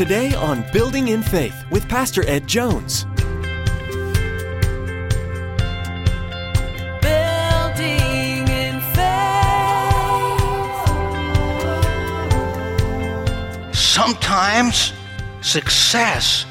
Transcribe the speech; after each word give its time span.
Today 0.00 0.32
on 0.32 0.64
Building 0.72 1.08
in 1.08 1.22
Faith 1.22 1.62
with 1.70 1.86
Pastor 1.86 2.26
Ed 2.26 2.46
Jones. 2.46 3.04
Building 7.02 8.48
in 8.48 8.80
faith. 8.94 9.04
Sometimes 13.74 14.94
success 15.42 16.46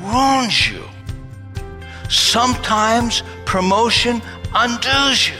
ruins 0.00 0.70
you. 0.70 0.84
Sometimes 2.08 3.24
promotion 3.46 4.22
undoes 4.54 5.28
you. 5.28 5.34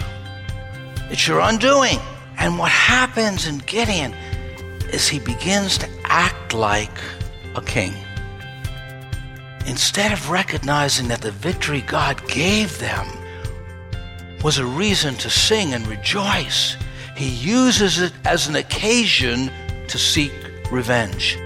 It's 1.10 1.28
your 1.28 1.38
undoing. 1.38 2.00
And 2.38 2.58
what 2.58 2.72
happens 2.72 3.46
in 3.46 3.58
Gideon 3.58 4.14
is 4.92 5.06
he 5.06 5.20
begins 5.20 5.78
to 5.78 5.88
act 6.06 6.54
like 6.54 6.90
a 7.54 7.62
king. 7.62 7.94
Instead 9.66 10.12
of 10.12 10.30
recognizing 10.30 11.08
that 11.08 11.20
the 11.20 11.30
victory 11.30 11.82
God 11.82 12.26
gave 12.28 12.78
them 12.78 13.06
was 14.42 14.58
a 14.58 14.66
reason 14.66 15.14
to 15.16 15.30
sing 15.30 15.72
and 15.72 15.86
rejoice, 15.86 16.76
he 17.16 17.28
uses 17.28 18.00
it 18.00 18.12
as 18.24 18.48
an 18.48 18.56
occasion 18.56 19.50
to 19.88 19.98
seek 19.98 20.32
revenge. 20.70 21.38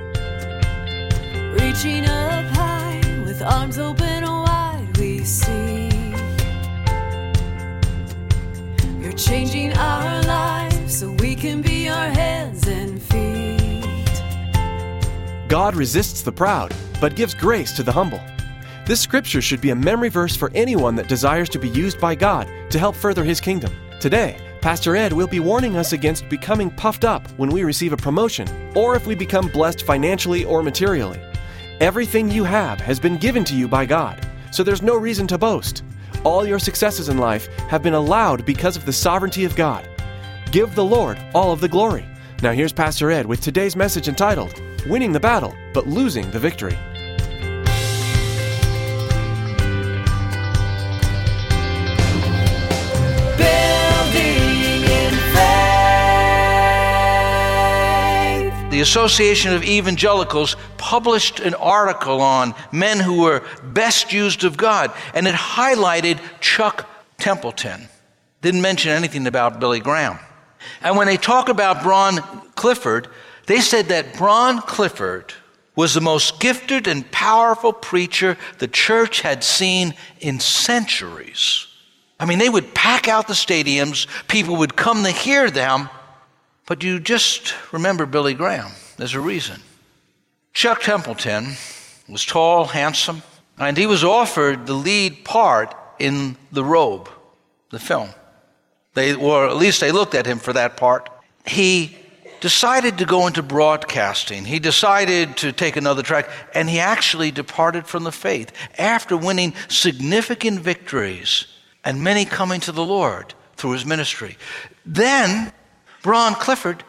Reaching 1.61 2.07
up 2.07 2.45
high 2.57 3.03
with 3.27 3.43
arms 3.43 3.79
open 3.79 4.25
wide, 4.25 4.97
we 4.99 5.25
see. 5.25 5.91
You're 9.01 9.13
changing 9.13 9.77
our 9.77 10.26
God 15.49 15.77
resists 15.77 16.23
the 16.23 16.33
proud, 16.33 16.75
but 17.01 17.15
gives 17.15 17.33
grace 17.33 17.71
to 17.77 17.85
the 17.85 17.93
humble. 17.93 18.21
This 18.85 19.01
scripture 19.01 19.41
should 19.41 19.61
be 19.61 19.71
a 19.71 19.77
memory 19.77 20.09
verse 20.09 20.35
for 20.35 20.51
anyone 20.55 20.97
that 20.97 21.09
desires 21.09 21.49
to 21.51 21.61
be 21.61 21.69
used 21.69 22.01
by 22.01 22.17
God 22.17 22.51
to 22.71 22.81
help 22.81 22.97
further 22.97 23.23
his 23.23 23.41
kingdom. 23.41 23.73
Today, 24.01 24.41
Pastor 24.61 24.97
Ed 24.97 25.13
will 25.13 25.29
be 25.29 25.39
warning 25.39 25.77
us 25.77 25.93
against 25.93 26.29
becoming 26.29 26.69
puffed 26.71 27.05
up 27.05 27.29
when 27.37 27.51
we 27.51 27.63
receive 27.63 27.93
a 27.93 27.97
promotion 27.97 28.49
or 28.75 28.97
if 28.97 29.07
we 29.07 29.15
become 29.15 29.47
blessed 29.47 29.83
financially 29.83 30.45
or 30.45 30.65
materially. 30.65 31.21
Everything 31.79 32.29
you 32.29 32.43
have 32.43 32.81
has 32.81 32.99
been 32.99 33.17
given 33.17 33.45
to 33.45 33.55
you 33.55 33.69
by 33.69 33.87
God, 33.87 34.27
so 34.51 34.65
there's 34.65 34.83
no 34.83 34.97
reason 34.97 35.29
to 35.29 35.39
boast. 35.39 35.85
All 36.25 36.45
your 36.45 36.59
successes 36.59 37.09
in 37.09 37.19
life 37.19 37.47
have 37.69 37.85
been 37.85 37.95
allowed 37.95 38.45
because 38.45 38.77
of 38.77 38.85
the 38.85 38.93
sovereignty 38.93 39.45
of 39.45 39.55
God. 39.55 39.89
Give 40.51 40.75
the 40.75 40.85
Lord 40.85 41.21
all 41.35 41.53
of 41.53 41.61
the 41.61 41.69
glory. 41.69 42.05
Now, 42.43 42.51
here's 42.51 42.73
Pastor 42.73 43.13
Ed 43.13 43.27
with 43.27 43.41
today's 43.41 43.77
message 43.77 44.09
entitled 44.09 44.61
Winning 44.89 45.11
the 45.11 45.19
Battle, 45.19 45.53
but 45.73 45.89
Losing 45.89 46.31
the 46.31 46.39
Victory. 46.39 46.79
Building 53.37 54.85
in 54.85 55.13
faith. 55.35 55.51
The 58.71 58.81
Association 58.81 59.53
of 59.53 59.65
Evangelicals 59.65 60.55
published 60.77 61.41
an 61.41 61.55
article 61.55 62.21
on 62.21 62.55
men 62.71 63.01
who 63.01 63.23
were 63.23 63.43
best 63.65 64.13
used 64.13 64.45
of 64.45 64.57
God, 64.57 64.93
and 65.15 65.27
it 65.27 65.35
highlighted 65.35 66.21
Chuck 66.41 66.89
Templeton. 67.19 67.89
Didn't 68.41 68.63
mention 68.63 68.93
anything 68.93 69.27
about 69.27 69.59
Billy 69.59 69.81
Graham. 69.81 70.21
And 70.81 70.97
when 70.97 71.09
they 71.09 71.17
talk 71.17 71.49
about 71.49 71.83
Bron 71.83 72.19
Clifford, 72.55 73.09
they 73.47 73.61
said 73.61 73.87
that 73.87 74.17
Bron 74.17 74.61
Clifford 74.61 75.33
was 75.75 75.95
the 75.95 76.01
most 76.01 76.41
gifted 76.41 76.89
and 76.89 77.11
powerful 77.13 77.73
preacher 77.73 78.37
the 78.59 78.69
church 78.69 79.21
had 79.21 79.45
seen 79.45 79.95
in 80.21 80.41
centuries. 80.41 81.67
I 82.19 82.25
mean, 82.25 82.39
they 82.39 82.49
would 82.49 82.75
pack 82.75 83.09
out 83.09 83.29
the 83.29 83.35
stadiums, 83.35 84.07
people 84.27 84.57
would 84.57 84.75
come 84.75 85.05
to 85.05 85.11
hear 85.11 85.51
them, 85.51 85.91
but 86.67 86.83
you 86.83 86.99
just 86.99 87.55
remember 87.73 88.07
Billy 88.07 88.35
Graham. 88.35 88.73
There's 88.97 89.15
a 89.15 89.21
reason. 89.21 89.61
Chuck 90.55 90.81
Templeton 90.81 91.57
was 92.09 92.25
tall, 92.25 92.65
handsome, 92.65 93.23
and 93.59 93.77
he 93.77 93.87
was 93.87 94.03
offered 94.03 94.67
the 94.67 94.75
lead 94.75 95.25
part 95.25 95.75
in 95.99 96.37
The 96.53 96.65
Robe, 96.65 97.11
the 97.71 97.79
film. 97.79 98.09
They, 98.95 99.15
or 99.15 99.47
at 99.47 99.57
least 99.57 99.81
they 99.81 99.93
looked 99.93 100.15
at 100.15 100.25
him 100.25 100.39
for 100.39 100.55
that 100.55 100.79
part. 100.79 101.11
He 101.47 101.97
decided 102.47 102.99
to 102.99 103.05
go 103.05 103.27
into 103.27 103.43
broadcasting. 103.43 104.45
He 104.45 104.61
decided 104.61 105.37
to 105.39 105.51
take 105.51 105.75
another 105.75 106.05
track, 106.05 106.31
and 106.55 106.71
he 106.71 106.79
actually 106.79 107.33
departed 107.33 107.89
from 107.89 108.05
the 108.05 108.13
faith 108.13 108.53
after 108.79 109.17
winning 109.17 109.53
significant 109.67 110.61
victories 110.61 111.49
and 111.85 112.05
many 112.05 112.25
coming 112.25 112.61
to 112.61 112.71
the 112.71 112.85
Lord 112.85 113.35
through 113.57 113.73
his 113.73 113.85
ministry. 113.85 114.39
Then, 114.85 115.53
Bron 116.05 116.37
Clifford 116.37 116.85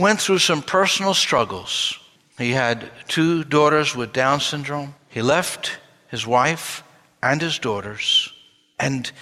went 0.00 0.20
through 0.20 0.40
some 0.40 0.62
personal 0.62 1.14
struggles. 1.14 1.96
He 2.36 2.50
had 2.50 2.90
two 3.06 3.44
daughters 3.44 3.94
with 3.94 4.12
Down 4.12 4.40
syndrome. 4.40 4.96
He 5.08 5.22
left 5.22 5.78
his 6.08 6.26
wife 6.26 6.82
and 7.22 7.40
his 7.40 7.60
daughters, 7.60 8.32
and 8.80 9.12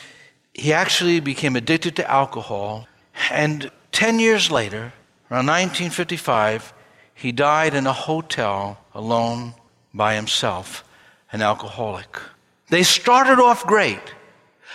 he 0.54 0.72
actually 0.72 1.20
became 1.20 1.54
addicted 1.54 1.96
to 1.96 2.10
alcohol. 2.10 2.88
And 3.30 3.70
10 3.92 4.18
years 4.20 4.50
later, 4.50 4.94
around 5.30 5.46
1955, 5.46 6.72
he 7.14 7.32
died 7.32 7.74
in 7.74 7.86
a 7.86 7.92
hotel 7.92 8.78
alone 8.94 9.54
by 9.94 10.14
himself, 10.14 10.84
an 11.32 11.42
alcoholic. 11.42 12.18
They 12.68 12.82
started 12.82 13.40
off 13.40 13.66
great 13.66 14.14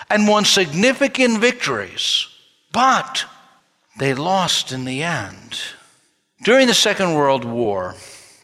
and 0.10 0.28
won 0.28 0.46
significant 0.46 1.40
victories, 1.40 2.28
but 2.72 3.26
they 4.00 4.14
lost 4.14 4.72
in 4.72 4.86
the 4.86 5.04
end. 5.04 5.60
During 6.44 6.68
the 6.68 6.74
Second 6.74 7.14
World 7.14 7.46
War, 7.46 7.96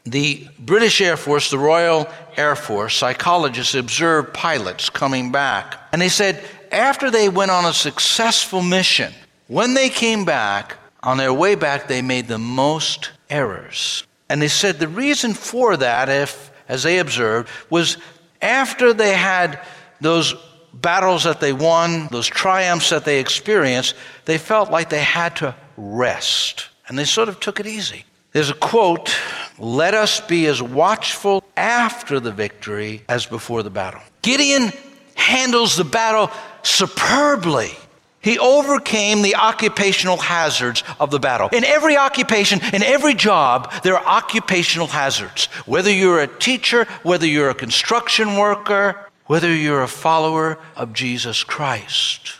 the 0.06 0.48
British 0.60 1.02
Air 1.02 1.18
Force, 1.18 1.50
the 1.50 1.58
Royal 1.58 2.08
Air 2.38 2.56
Force, 2.56 2.96
psychologists 2.96 3.74
observed 3.74 4.34
pilots 4.34 4.90
coming 4.90 5.32
back. 5.32 5.80
And 5.92 6.02
they 6.02 6.10
said 6.10 6.44
after 6.72 7.10
they 7.10 7.30
went 7.30 7.52
on 7.52 7.66
a 7.66 7.74
successful 7.74 8.62
mission, 8.62 9.14
when 9.48 9.74
they 9.74 9.90
came 9.90 10.26
back, 10.26 10.78
on 11.04 11.18
their 11.18 11.34
way 11.34 11.56
back, 11.56 11.88
they 11.88 12.02
made 12.02 12.28
the 12.28 12.38
most 12.38 13.12
errors. 13.30 14.06
And 14.30 14.42
they 14.42 14.48
said 14.48 14.80
the 14.80 14.88
reason 14.88 15.34
for 15.34 15.78
that, 15.78 16.10
if, 16.10 16.52
as 16.68 16.84
they 16.84 17.00
observed, 17.00 17.50
was 17.70 17.98
after 18.42 18.94
they 18.94 19.14
had 19.14 19.60
those 20.02 20.36
battles 20.74 21.24
that 21.24 21.40
they 21.40 21.54
won, 21.54 22.08
those 22.12 22.28
triumphs 22.28 22.90
that 22.90 23.06
they 23.06 23.20
experienced, 23.20 23.96
they 24.26 24.38
felt 24.38 24.70
like 24.70 24.90
they 24.90 25.02
had 25.02 25.36
to 25.38 25.56
rest. 25.76 26.70
And 26.88 26.98
they 26.98 27.06
sort 27.06 27.30
of 27.30 27.40
took 27.40 27.60
it 27.60 27.68
easy. 27.68 28.06
There's 28.32 28.50
a 28.50 28.56
quote 28.56 29.16
let 29.60 29.96
us 29.96 30.20
be 30.20 30.46
as 30.46 30.62
watchful 30.62 31.44
after 31.56 32.20
the 32.20 32.32
victory 32.32 33.02
as 33.10 33.26
before 33.26 33.64
the 33.64 33.72
battle. 33.72 34.02
Gideon 34.22 34.72
handles 35.16 35.76
the 35.76 35.84
battle 35.84 36.30
superbly. 36.62 37.72
He 38.20 38.40
overcame 38.40 39.22
the 39.22 39.36
occupational 39.36 40.18
hazards 40.18 40.84
of 41.00 41.12
the 41.12 41.20
battle. 41.20 41.50
In 41.54 41.64
every 41.64 41.98
occupation, 41.98 42.60
in 42.74 42.84
every 42.84 43.14
job, 43.14 43.72
there 43.84 43.98
are 43.98 44.06
occupational 44.06 44.88
hazards. 44.88 45.46
Whether 45.66 45.92
you're 45.92 46.20
a 46.20 46.28
teacher, 46.28 46.86
whether 47.04 47.28
you're 47.28 47.50
a 47.50 47.56
construction 47.56 48.36
worker, 48.36 49.08
whether 49.28 49.54
you're 49.54 49.84
a 49.84 49.88
follower 49.88 50.58
of 50.76 50.94
Jesus 50.94 51.44
Christ. 51.44 52.34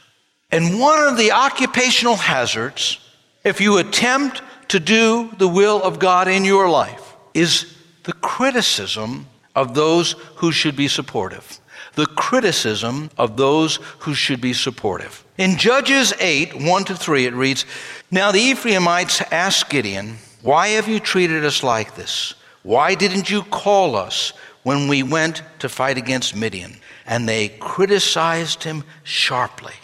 And 0.52 0.80
one 0.80 1.08
of 1.08 1.18
the 1.18 1.32
occupational 1.32 2.16
hazards, 2.16 3.00
if 3.44 3.62
you 3.62 3.78
attempt 3.78 4.42
to 4.70 4.80
do 4.80 5.30
the 5.38 5.48
will 5.48 5.82
of 5.82 6.00
God 6.00 6.28
in 6.28 6.46
your 6.46 6.70
life, 6.70 7.16
is 7.34 7.74
the 8.04 8.14
criticism 8.14 9.28
of 9.56 9.74
those 9.74 10.14
who 10.38 10.52
should 10.52 10.76
be 10.76 10.88
supportive. 10.88 11.60
The 11.96 12.06
criticism 12.06 13.10
of 13.18 13.38
those 13.38 13.80
who 14.00 14.14
should 14.14 14.40
be 14.40 14.54
supportive. 14.54 15.24
In 15.38 15.58
Judges 15.58 16.14
8, 16.20 16.62
1 16.62 16.84
to 16.86 16.96
3, 16.96 17.26
it 17.26 17.34
reads 17.34 17.66
Now 18.10 18.32
the 18.32 18.40
Ephraimites 18.40 19.22
asked 19.32 19.70
Gideon, 19.70 20.18
Why 20.42 20.70
have 20.70 20.88
you 20.88 21.00
treated 21.00 21.46
us 21.46 21.62
like 21.62 21.96
this? 21.96 22.34
Why 22.64 22.96
didn't 22.96 23.30
you 23.30 23.44
call 23.44 23.96
us 23.96 24.34
when 24.64 24.88
we 24.88 25.04
went 25.04 25.44
to 25.60 25.70
fight 25.70 25.98
against 25.98 26.36
Midian? 26.36 26.78
And 27.06 27.30
they 27.30 27.50
criticized 27.50 28.64
him 28.64 28.84
sharply. 29.04 29.76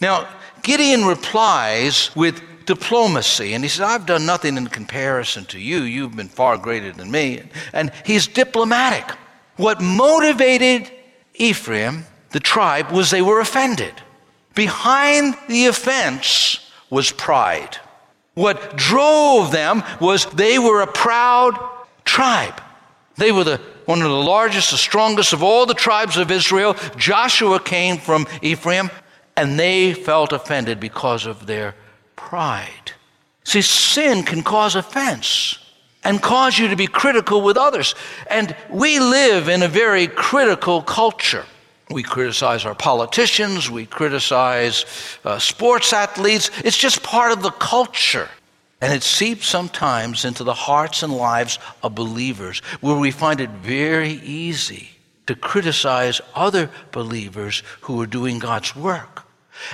Now, 0.00 0.28
Gideon 0.62 1.04
replies 1.04 2.14
with 2.14 2.40
diplomacy. 2.64 3.54
And 3.54 3.64
he 3.64 3.68
says, 3.68 3.80
I've 3.80 4.06
done 4.06 4.24
nothing 4.24 4.56
in 4.56 4.68
comparison 4.68 5.44
to 5.46 5.58
you. 5.58 5.82
You've 5.82 6.16
been 6.16 6.28
far 6.28 6.56
greater 6.56 6.92
than 6.92 7.10
me. 7.10 7.42
And 7.72 7.90
he's 8.06 8.26
diplomatic. 8.28 9.16
What 9.56 9.80
motivated 9.80 10.90
Ephraim, 11.34 12.06
the 12.30 12.40
tribe, 12.40 12.90
was 12.90 13.10
they 13.10 13.22
were 13.22 13.40
offended. 13.40 13.94
Behind 14.54 15.36
the 15.48 15.66
offense 15.66 16.70
was 16.90 17.10
pride. 17.10 17.78
What 18.34 18.76
drove 18.76 19.50
them 19.50 19.82
was 20.00 20.26
they 20.26 20.58
were 20.58 20.82
a 20.82 20.86
proud 20.86 21.58
tribe. 22.04 22.60
They 23.16 23.32
were 23.32 23.44
the, 23.44 23.60
one 23.84 24.00
of 24.00 24.08
the 24.08 24.16
largest, 24.16 24.70
the 24.70 24.78
strongest 24.78 25.32
of 25.32 25.42
all 25.42 25.66
the 25.66 25.74
tribes 25.74 26.16
of 26.16 26.30
Israel. 26.30 26.74
Joshua 26.96 27.60
came 27.60 27.98
from 27.98 28.26
Ephraim, 28.40 28.90
and 29.36 29.58
they 29.58 29.92
felt 29.92 30.32
offended 30.32 30.80
because 30.80 31.26
of 31.26 31.46
their 31.46 31.74
pride. 32.16 32.92
See, 33.44 33.62
sin 33.62 34.22
can 34.22 34.42
cause 34.42 34.74
offense 34.74 35.58
and 36.04 36.22
cause 36.22 36.58
you 36.58 36.68
to 36.68 36.76
be 36.76 36.86
critical 36.86 37.42
with 37.42 37.56
others. 37.56 37.94
And 38.28 38.56
we 38.70 38.98
live 38.98 39.48
in 39.48 39.62
a 39.62 39.68
very 39.68 40.06
critical 40.06 40.82
culture. 40.82 41.44
We 41.92 42.02
criticize 42.02 42.64
our 42.64 42.74
politicians, 42.74 43.70
we 43.70 43.86
criticize 43.86 44.86
uh, 45.24 45.38
sports 45.38 45.92
athletes. 45.92 46.50
It's 46.64 46.78
just 46.78 47.02
part 47.02 47.32
of 47.32 47.42
the 47.42 47.50
culture. 47.50 48.28
And 48.80 48.92
it 48.92 49.02
seeps 49.02 49.46
sometimes 49.46 50.24
into 50.24 50.42
the 50.42 50.54
hearts 50.54 51.02
and 51.04 51.12
lives 51.12 51.58
of 51.82 51.94
believers 51.94 52.60
where 52.80 52.96
we 52.96 53.12
find 53.12 53.40
it 53.40 53.50
very 53.50 54.14
easy 54.24 54.88
to 55.26 55.36
criticize 55.36 56.20
other 56.34 56.68
believers 56.90 57.62
who 57.82 58.00
are 58.00 58.06
doing 58.06 58.40
God's 58.40 58.74
work. 58.74 59.22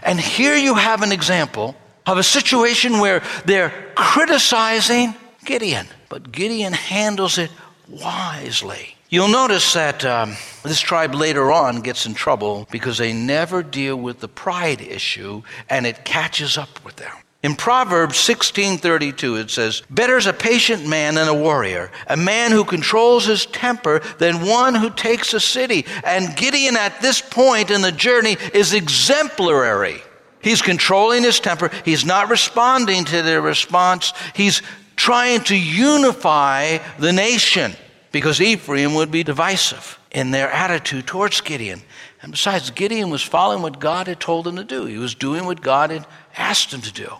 And 0.02 0.20
here 0.20 0.56
you 0.56 0.74
have 0.74 1.02
an 1.02 1.12
example 1.12 1.74
of 2.06 2.18
a 2.18 2.22
situation 2.22 2.98
where 2.98 3.22
they're 3.46 3.72
criticizing 3.94 5.14
Gideon, 5.44 5.86
but 6.10 6.30
Gideon 6.30 6.74
handles 6.74 7.38
it 7.38 7.50
wisely. 7.88 8.97
You'll 9.10 9.28
notice 9.28 9.72
that 9.72 10.04
um, 10.04 10.36
this 10.62 10.80
tribe 10.80 11.14
later 11.14 11.50
on 11.50 11.80
gets 11.80 12.04
in 12.04 12.12
trouble 12.12 12.68
because 12.70 12.98
they 12.98 13.14
never 13.14 13.62
deal 13.62 13.96
with 13.96 14.20
the 14.20 14.28
pride 14.28 14.82
issue 14.82 15.42
and 15.70 15.86
it 15.86 16.04
catches 16.04 16.58
up 16.58 16.84
with 16.84 16.96
them. 16.96 17.12
In 17.42 17.56
Proverbs 17.56 18.18
16:32 18.18 19.36
it 19.36 19.50
says, 19.50 19.82
"Better 19.88 20.18
is 20.18 20.26
a 20.26 20.34
patient 20.34 20.86
man 20.86 21.14
than 21.14 21.26
a 21.26 21.32
warrior, 21.32 21.90
a 22.06 22.18
man 22.18 22.50
who 22.52 22.64
controls 22.64 23.24
his 23.24 23.46
temper 23.46 24.02
than 24.18 24.44
one 24.44 24.74
who 24.74 24.90
takes 24.90 25.32
a 25.32 25.40
city." 25.40 25.86
And 26.04 26.36
Gideon 26.36 26.76
at 26.76 27.00
this 27.00 27.22
point 27.22 27.70
in 27.70 27.80
the 27.80 27.92
journey 27.92 28.36
is 28.52 28.74
exemplary. 28.74 30.02
He's 30.42 30.60
controlling 30.60 31.22
his 31.22 31.40
temper. 31.40 31.70
He's 31.82 32.04
not 32.04 32.28
responding 32.28 33.06
to 33.06 33.22
their 33.22 33.40
response. 33.40 34.12
He's 34.34 34.60
trying 34.96 35.40
to 35.44 35.56
unify 35.56 36.78
the 36.98 37.12
nation 37.12 37.74
because 38.18 38.40
Ephraim 38.40 38.94
would 38.94 39.12
be 39.12 39.22
divisive 39.22 39.96
in 40.10 40.32
their 40.32 40.50
attitude 40.50 41.06
towards 41.06 41.40
Gideon. 41.40 41.80
And 42.20 42.32
besides, 42.32 42.68
Gideon 42.72 43.10
was 43.10 43.22
following 43.22 43.62
what 43.62 43.78
God 43.78 44.08
had 44.08 44.18
told 44.18 44.44
him 44.44 44.56
to 44.56 44.64
do, 44.64 44.86
he 44.86 44.98
was 44.98 45.14
doing 45.14 45.44
what 45.44 45.60
God 45.60 45.90
had 45.90 46.04
asked 46.36 46.74
him 46.74 46.80
to 46.80 46.92
do. 46.92 47.12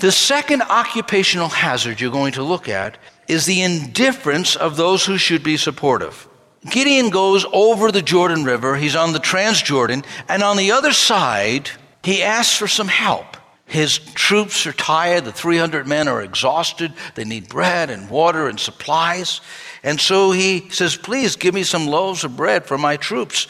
The 0.00 0.12
second 0.12 0.60
occupational 0.60 1.48
hazard 1.48 2.02
you're 2.02 2.10
going 2.10 2.34
to 2.34 2.42
look 2.42 2.68
at 2.68 2.98
is 3.28 3.46
the 3.46 3.62
indifference 3.62 4.54
of 4.54 4.76
those 4.76 5.06
who 5.06 5.16
should 5.16 5.42
be 5.42 5.56
supportive. 5.56 6.28
Gideon 6.68 7.08
goes 7.08 7.46
over 7.50 7.90
the 7.90 8.02
Jordan 8.02 8.44
River, 8.44 8.76
he's 8.76 8.94
on 8.94 9.14
the 9.14 9.20
Transjordan, 9.20 10.04
and 10.28 10.42
on 10.42 10.58
the 10.58 10.72
other 10.72 10.92
side, 10.92 11.70
he 12.04 12.22
asks 12.22 12.54
for 12.54 12.68
some 12.68 12.88
help. 12.88 13.31
His 13.72 13.96
troops 13.98 14.66
are 14.66 14.74
tired, 14.74 15.24
the 15.24 15.32
300 15.32 15.88
men 15.88 16.06
are 16.06 16.20
exhausted, 16.20 16.92
they 17.14 17.24
need 17.24 17.48
bread 17.48 17.88
and 17.88 18.10
water 18.10 18.46
and 18.46 18.60
supplies. 18.60 19.40
And 19.82 19.98
so 19.98 20.30
he 20.30 20.68
says, 20.68 20.94
Please 20.94 21.36
give 21.36 21.54
me 21.54 21.62
some 21.62 21.86
loaves 21.86 22.22
of 22.22 22.36
bread 22.36 22.66
for 22.66 22.76
my 22.76 22.98
troops 22.98 23.46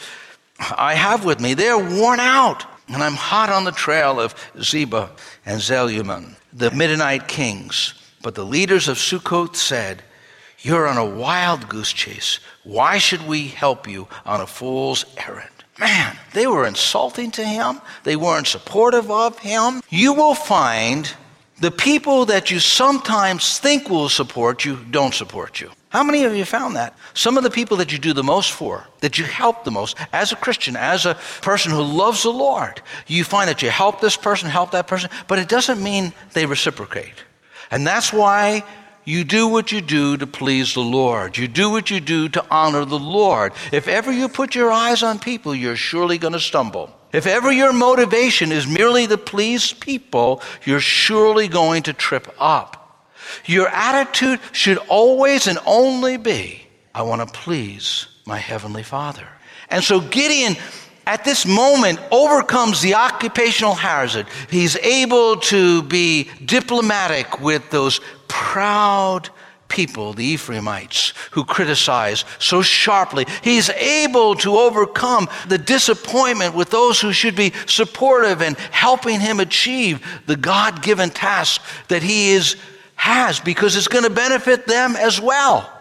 I 0.77 0.93
have 0.95 1.25
with 1.25 1.41
me. 1.41 1.55
They're 1.55 1.77
worn 1.77 2.21
out, 2.21 2.65
and 2.87 3.03
I'm 3.03 3.15
hot 3.15 3.49
on 3.49 3.65
the 3.65 3.73
trail 3.73 4.21
of 4.21 4.33
Zebah 4.55 5.09
and 5.45 5.59
Zalmunna, 5.59 6.37
the 6.53 6.71
Midianite 6.71 7.27
kings. 7.27 7.93
But 8.21 8.35
the 8.35 8.45
leaders 8.45 8.87
of 8.87 8.95
Sukkoth 8.95 9.57
said, 9.57 10.03
You're 10.59 10.87
on 10.87 10.95
a 10.95 11.05
wild 11.05 11.67
goose 11.67 11.91
chase. 11.91 12.39
Why 12.63 12.97
should 12.97 13.27
we 13.27 13.49
help 13.49 13.89
you 13.89 14.07
on 14.25 14.39
a 14.39 14.47
fool's 14.47 15.03
errand? 15.17 15.52
Man, 15.79 16.17
they 16.33 16.47
were 16.47 16.65
insulting 16.67 17.31
to 17.31 17.43
him. 17.43 17.81
They 18.03 18.15
weren't 18.15 18.47
supportive 18.47 19.09
of 19.09 19.39
him. 19.39 19.81
You 19.89 20.13
will 20.13 20.35
find 20.35 21.11
the 21.59 21.71
people 21.71 22.25
that 22.25 22.51
you 22.51 22.59
sometimes 22.59 23.59
think 23.59 23.89
will 23.89 24.09
support 24.09 24.65
you 24.65 24.77
don't 24.91 25.13
support 25.13 25.59
you. 25.61 25.71
How 25.89 26.03
many 26.03 26.23
of 26.23 26.35
you 26.35 26.43
found 26.43 26.75
that? 26.75 26.97
Some 27.13 27.37
of 27.37 27.43
the 27.43 27.51
people 27.51 27.77
that 27.77 27.91
you 27.91 27.99
do 27.99 28.13
the 28.13 28.23
most 28.23 28.51
for, 28.51 28.87
that 29.01 29.19
you 29.19 29.25
help 29.25 29.63
the 29.63 29.71
most, 29.71 29.95
as 30.11 30.31
a 30.31 30.35
Christian, 30.35 30.75
as 30.75 31.05
a 31.05 31.17
person 31.41 31.71
who 31.71 31.83
loves 31.83 32.23
the 32.23 32.31
Lord, 32.31 32.81
you 33.05 33.23
find 33.23 33.47
that 33.47 33.61
you 33.61 33.69
help 33.69 34.01
this 34.01 34.17
person, 34.17 34.49
help 34.49 34.71
that 34.71 34.87
person, 34.87 35.11
but 35.27 35.37
it 35.37 35.47
doesn't 35.47 35.81
mean 35.81 36.11
they 36.33 36.47
reciprocate. 36.47 37.13
And 37.69 37.85
that's 37.85 38.11
why 38.11 38.63
you 39.05 39.23
do 39.23 39.47
what 39.47 39.71
you 39.71 39.81
do 39.81 40.17
to 40.17 40.27
please 40.27 40.73
the 40.73 40.81
Lord. 40.81 41.37
You 41.37 41.47
do 41.47 41.69
what 41.69 41.91
you 41.91 41.99
do 41.99 42.29
to 42.29 42.45
honor 42.49 42.85
the 42.85 42.99
Lord. 42.99 43.53
If 43.71 43.87
ever 43.87 44.11
you 44.11 44.29
put 44.29 44.55
your 44.55 44.71
eyes 44.71 45.03
on 45.03 45.19
people, 45.19 45.53
you're 45.53 45.75
surely 45.75 46.17
going 46.17 46.33
to 46.33 46.39
stumble. 46.39 46.95
If 47.11 47.27
ever 47.27 47.51
your 47.51 47.73
motivation 47.73 48.51
is 48.51 48.65
merely 48.65 49.05
to 49.07 49.17
please 49.17 49.71
people, 49.73 50.41
you're 50.65 50.79
surely 50.79 51.47
going 51.47 51.83
to 51.83 51.93
trip 51.93 52.33
up. 52.39 53.07
Your 53.45 53.67
attitude 53.67 54.39
should 54.51 54.77
always 54.89 55.47
and 55.47 55.59
only 55.65 56.17
be 56.17 56.63
I 56.95 57.01
want 57.01 57.27
to 57.27 57.39
please 57.39 58.07
my 58.25 58.37
Heavenly 58.37 58.83
Father. 58.83 59.27
And 59.69 59.83
so 59.83 59.99
Gideon, 59.99 60.55
at 61.07 61.25
this 61.25 61.45
moment, 61.45 61.99
overcomes 62.11 62.81
the 62.81 62.93
occupational 62.95 63.73
hazard. 63.73 64.27
He's 64.49 64.77
able 64.77 65.37
to 65.37 65.81
be 65.83 66.29
diplomatic 66.45 67.41
with 67.41 67.69
those 67.71 67.99
proud 68.33 69.29
people, 69.67 70.13
the 70.13 70.25
Ephraimites, 70.25 71.13
who 71.31 71.45
criticize 71.45 72.25
so 72.39 72.63
sharply. 72.63 73.27
He's 73.43 73.69
able 73.69 74.33
to 74.37 74.57
overcome 74.57 75.29
the 75.47 75.59
disappointment 75.59 76.55
with 76.55 76.71
those 76.71 76.99
who 76.99 77.13
should 77.13 77.35
be 77.35 77.53
supportive 77.67 78.41
and 78.41 78.57
helping 78.57 79.19
him 79.19 79.39
achieve 79.39 80.03
the 80.25 80.35
God 80.35 80.81
given 80.81 81.11
task 81.11 81.61
that 81.89 82.01
he 82.01 82.31
is 82.31 82.55
has 82.95 83.39
because 83.39 83.75
it's 83.75 83.87
going 83.87 84.03
to 84.03 84.09
benefit 84.09 84.65
them 84.65 84.95
as 84.95 85.21
well. 85.21 85.71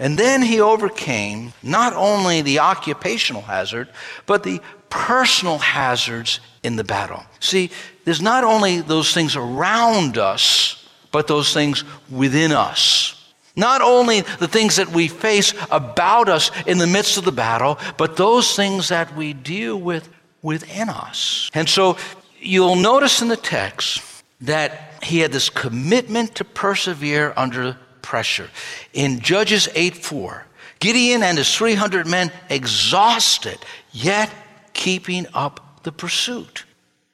And 0.00 0.18
then 0.18 0.42
he 0.42 0.60
overcame 0.60 1.52
not 1.62 1.92
only 1.94 2.42
the 2.42 2.58
occupational 2.58 3.42
hazard, 3.42 3.88
but 4.26 4.42
the 4.42 4.60
personal 4.90 5.58
hazards 5.58 6.40
in 6.64 6.74
the 6.74 6.84
battle. 6.84 7.22
See, 7.38 7.70
there's 8.04 8.22
not 8.22 8.42
only 8.42 8.80
those 8.80 9.14
things 9.14 9.36
around 9.36 10.18
us, 10.18 10.81
but 11.12 11.28
those 11.28 11.54
things 11.54 11.84
within 12.10 12.50
us. 12.50 13.18
Not 13.54 13.82
only 13.82 14.22
the 14.22 14.48
things 14.48 14.76
that 14.76 14.88
we 14.88 15.08
face 15.08 15.54
about 15.70 16.28
us 16.28 16.50
in 16.66 16.78
the 16.78 16.86
midst 16.86 17.18
of 17.18 17.24
the 17.24 17.32
battle, 17.32 17.78
but 17.98 18.16
those 18.16 18.56
things 18.56 18.88
that 18.88 19.14
we 19.14 19.34
deal 19.34 19.76
with 19.76 20.08
within 20.40 20.88
us. 20.88 21.50
And 21.54 21.68
so 21.68 21.98
you'll 22.40 22.76
notice 22.76 23.20
in 23.20 23.28
the 23.28 23.36
text 23.36 24.02
that 24.40 25.04
he 25.04 25.20
had 25.20 25.32
this 25.32 25.50
commitment 25.50 26.34
to 26.36 26.44
persevere 26.44 27.32
under 27.36 27.76
pressure. 28.00 28.48
In 28.92 29.20
Judges 29.20 29.68
8 29.74 29.96
4, 29.96 30.46
Gideon 30.80 31.22
and 31.22 31.38
his 31.38 31.54
300 31.54 32.06
men 32.06 32.32
exhausted, 32.48 33.58
yet 33.92 34.32
keeping 34.72 35.26
up 35.34 35.82
the 35.84 35.92
pursuit. 35.92 36.64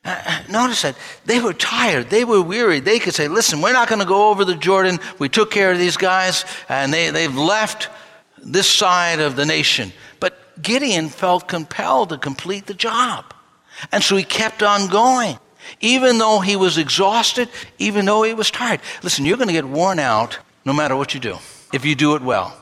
Uh, 0.05 0.23
uh, 0.25 0.43
notice 0.51 0.83
that 0.83 0.97
they 1.27 1.41
were 1.41 1.53
tired, 1.53 2.09
they 2.11 2.25
were 2.25 2.41
weary. 2.41 2.81
They 2.81 2.99
could 2.99 3.15
say, 3.15 3.29
Listen, 3.29 3.61
we're 3.61 3.73
not 3.73 3.89
going 3.89 4.01
to 4.01 4.07
go 4.07 4.31
over 4.31 4.45
the 4.45 4.55
Jordan. 4.55 4.99
We 5.19 5.29
took 5.29 5.51
care 5.51 5.73
of 5.73 5.79
these 5.79 5.97
guys, 5.97 6.45
and 6.69 6.93
they, 6.93 7.11
they've 7.11 7.35
left 7.35 7.89
this 8.43 8.69
side 8.69 9.21
of 9.21 9.37
the 9.37 9.45
nation. 9.45 9.93
But 10.21 10.63
Gideon 10.63 11.09
felt 11.09 11.49
compelled 11.49 12.11
to 12.11 12.19
complete 12.19 12.67
the 12.67 12.75
job. 12.75 13.35
And 13.93 14.03
so 14.03 14.17
he 14.17 14.25
kept 14.25 14.63
on 14.63 14.89
going 14.89 15.39
even 15.81 16.19
though 16.19 16.41
he 16.41 16.57
was 16.57 16.79
exhausted, 16.79 17.49
even 17.79 18.05
though 18.05 18.23
he 18.23 18.35
was 18.35 18.51
tired. 18.51 18.81
Listen, 19.03 19.25
you're 19.25 19.37
going 19.37 19.49
to 19.49 19.53
get 19.53 19.65
worn 19.65 19.99
out 19.99 20.39
no 20.65 20.73
matter 20.73 20.97
what 20.97 21.15
you 21.15 21.21
do, 21.21 21.37
if 21.73 21.85
you 21.85 21.95
do 21.95 22.15
it 22.15 22.23
well. 22.23 22.55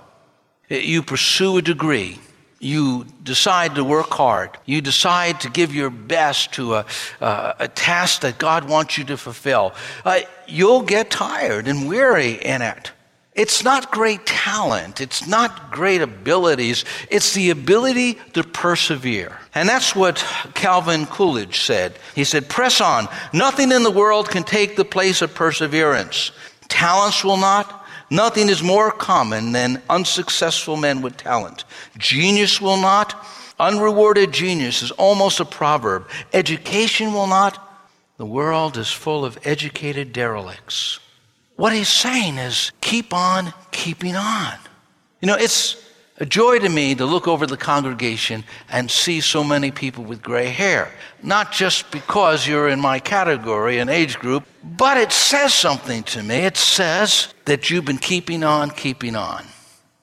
You 0.68 1.02
pursue 1.02 1.58
a 1.58 1.62
degree. 1.62 2.18
You 2.58 3.06
decide 3.22 3.74
to 3.74 3.84
work 3.84 4.10
hard. 4.10 4.50
You 4.64 4.80
decide 4.80 5.40
to 5.42 5.50
give 5.50 5.74
your 5.74 5.90
best 5.90 6.52
to 6.54 6.76
a, 6.76 6.86
a 7.20 7.68
task 7.68 8.22
that 8.22 8.38
God 8.38 8.68
wants 8.68 8.96
you 8.96 9.04
to 9.04 9.16
fulfill. 9.16 9.74
Uh, 10.04 10.20
you'll 10.46 10.82
get 10.82 11.10
tired 11.10 11.68
and 11.68 11.88
weary 11.88 12.32
in 12.32 12.62
it. 12.62 12.92
It's 13.36 13.62
not 13.62 13.90
great 13.90 14.24
talent. 14.24 15.02
It's 15.02 15.26
not 15.26 15.70
great 15.70 16.00
abilities. 16.00 16.86
It's 17.10 17.34
the 17.34 17.50
ability 17.50 18.14
to 18.32 18.42
persevere. 18.42 19.38
And 19.54 19.68
that's 19.68 19.94
what 19.94 20.24
Calvin 20.54 21.04
Coolidge 21.04 21.60
said. 21.60 21.98
He 22.14 22.24
said, 22.24 22.48
Press 22.48 22.80
on. 22.80 23.08
Nothing 23.34 23.72
in 23.72 23.82
the 23.82 23.90
world 23.90 24.30
can 24.30 24.42
take 24.42 24.76
the 24.76 24.86
place 24.86 25.20
of 25.20 25.34
perseverance. 25.34 26.32
Talents 26.68 27.22
will 27.22 27.36
not. 27.36 27.85
Nothing 28.10 28.48
is 28.48 28.62
more 28.62 28.90
common 28.90 29.52
than 29.52 29.82
unsuccessful 29.90 30.76
men 30.76 31.02
with 31.02 31.16
talent. 31.16 31.64
Genius 31.98 32.60
will 32.60 32.76
not. 32.76 33.26
Unrewarded 33.58 34.32
genius 34.32 34.82
is 34.82 34.90
almost 34.92 35.40
a 35.40 35.44
proverb. 35.44 36.08
Education 36.32 37.12
will 37.12 37.26
not. 37.26 37.62
The 38.18 38.26
world 38.26 38.76
is 38.76 38.90
full 38.90 39.24
of 39.24 39.38
educated 39.44 40.12
derelicts. 40.12 41.00
What 41.56 41.72
he's 41.72 41.88
saying 41.88 42.38
is 42.38 42.70
keep 42.80 43.12
on 43.12 43.52
keeping 43.72 44.14
on. 44.14 44.54
You 45.20 45.28
know, 45.28 45.36
it's 45.36 45.76
a 46.18 46.26
joy 46.26 46.58
to 46.58 46.68
me 46.68 46.94
to 46.94 47.04
look 47.04 47.28
over 47.28 47.46
the 47.46 47.56
congregation 47.56 48.44
and 48.70 48.90
see 48.90 49.20
so 49.20 49.44
many 49.44 49.70
people 49.70 50.04
with 50.04 50.22
gray 50.22 50.48
hair. 50.48 50.90
Not 51.22 51.52
just 51.52 51.90
because 51.90 52.46
you're 52.46 52.68
in 52.68 52.80
my 52.80 52.98
category 52.98 53.78
and 53.78 53.90
age 53.90 54.18
group, 54.18 54.44
but 54.64 54.96
it 54.96 55.12
says 55.12 55.52
something 55.52 56.02
to 56.04 56.22
me. 56.22 56.36
It 56.36 56.56
says 56.56 57.34
that 57.44 57.70
you've 57.70 57.84
been 57.84 57.98
keeping 57.98 58.44
on, 58.44 58.70
keeping 58.70 59.14
on. 59.14 59.44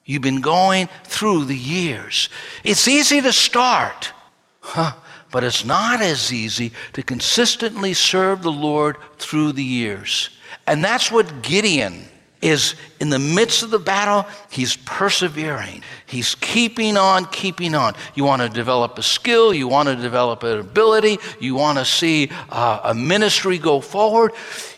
You've 0.04 0.22
been 0.22 0.40
going 0.40 0.88
through 1.04 1.46
the 1.46 1.56
years. 1.56 2.28
It's 2.62 2.86
easy 2.86 3.20
to 3.22 3.32
start, 3.32 4.12
huh, 4.60 4.92
but 5.32 5.42
it's 5.42 5.64
not 5.64 6.00
as 6.00 6.32
easy 6.32 6.72
to 6.92 7.02
consistently 7.02 7.94
serve 7.94 8.42
the 8.42 8.52
Lord 8.52 8.98
through 9.18 9.52
the 9.52 9.64
years. 9.64 10.30
And 10.66 10.84
that's 10.84 11.10
what 11.10 11.42
Gideon 11.42 12.06
is 12.44 12.74
in 13.00 13.08
the 13.08 13.18
midst 13.18 13.62
of 13.62 13.70
the 13.70 13.78
battle, 13.78 14.26
he's 14.50 14.76
persevering. 14.76 15.82
He's 16.06 16.34
keeping 16.34 16.96
on, 16.96 17.24
keeping 17.26 17.74
on. 17.74 17.94
You 18.14 18.24
want 18.24 18.42
to 18.42 18.48
develop 18.48 18.98
a 18.98 19.02
skill, 19.02 19.54
you 19.54 19.66
want 19.66 19.88
to 19.88 19.96
develop 19.96 20.42
an 20.42 20.60
ability, 20.60 21.18
you 21.40 21.54
want 21.54 21.78
to 21.78 21.84
see 21.84 22.30
uh, 22.50 22.80
a 22.84 22.94
ministry 22.94 23.58
go 23.58 23.80
forward. 23.80 24.32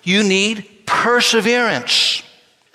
You 0.04 0.23
need 0.23 0.87
perseverance. 0.87 2.23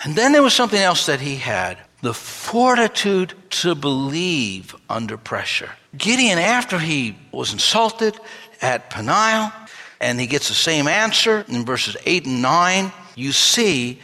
And 0.03 0.15
then 0.15 0.33
there 0.33 0.43
was 0.43 0.53
something 0.53 0.81
else 0.81 1.05
that 1.05 1.21
he 1.21 1.37
had 1.37 1.77
the 2.01 2.13
fortitude 2.13 3.33
to 3.51 3.75
believe 3.75 4.75
under 4.89 5.17
pressure. 5.17 5.69
Gideon, 5.97 6.39
after 6.39 6.79
he 6.79 7.15
was 7.31 7.53
insulted 7.53 8.19
at 8.61 8.89
Peniel, 8.89 9.51
and 9.99 10.19
he 10.19 10.25
gets 10.25 10.47
the 10.49 10.55
same 10.55 10.87
answer 10.87 11.45
in 11.47 11.63
verses 11.63 11.95
8 12.05 12.25
and 12.25 12.41
9, 12.41 12.91
you 13.15 13.31
see 13.31 13.99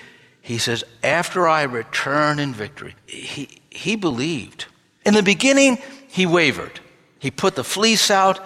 he 0.47 0.59
says, 0.59 0.85
After 1.03 1.45
I 1.45 1.63
return 1.63 2.39
in 2.39 2.53
victory, 2.53 2.95
he, 3.05 3.49
he 3.69 3.97
believed. 3.97 4.63
In 5.05 5.13
the 5.13 5.21
beginning, 5.21 5.77
he 6.07 6.25
wavered. 6.25 6.79
He 7.19 7.31
put 7.31 7.55
the 7.55 7.65
fleece 7.65 8.09
out 8.09 8.39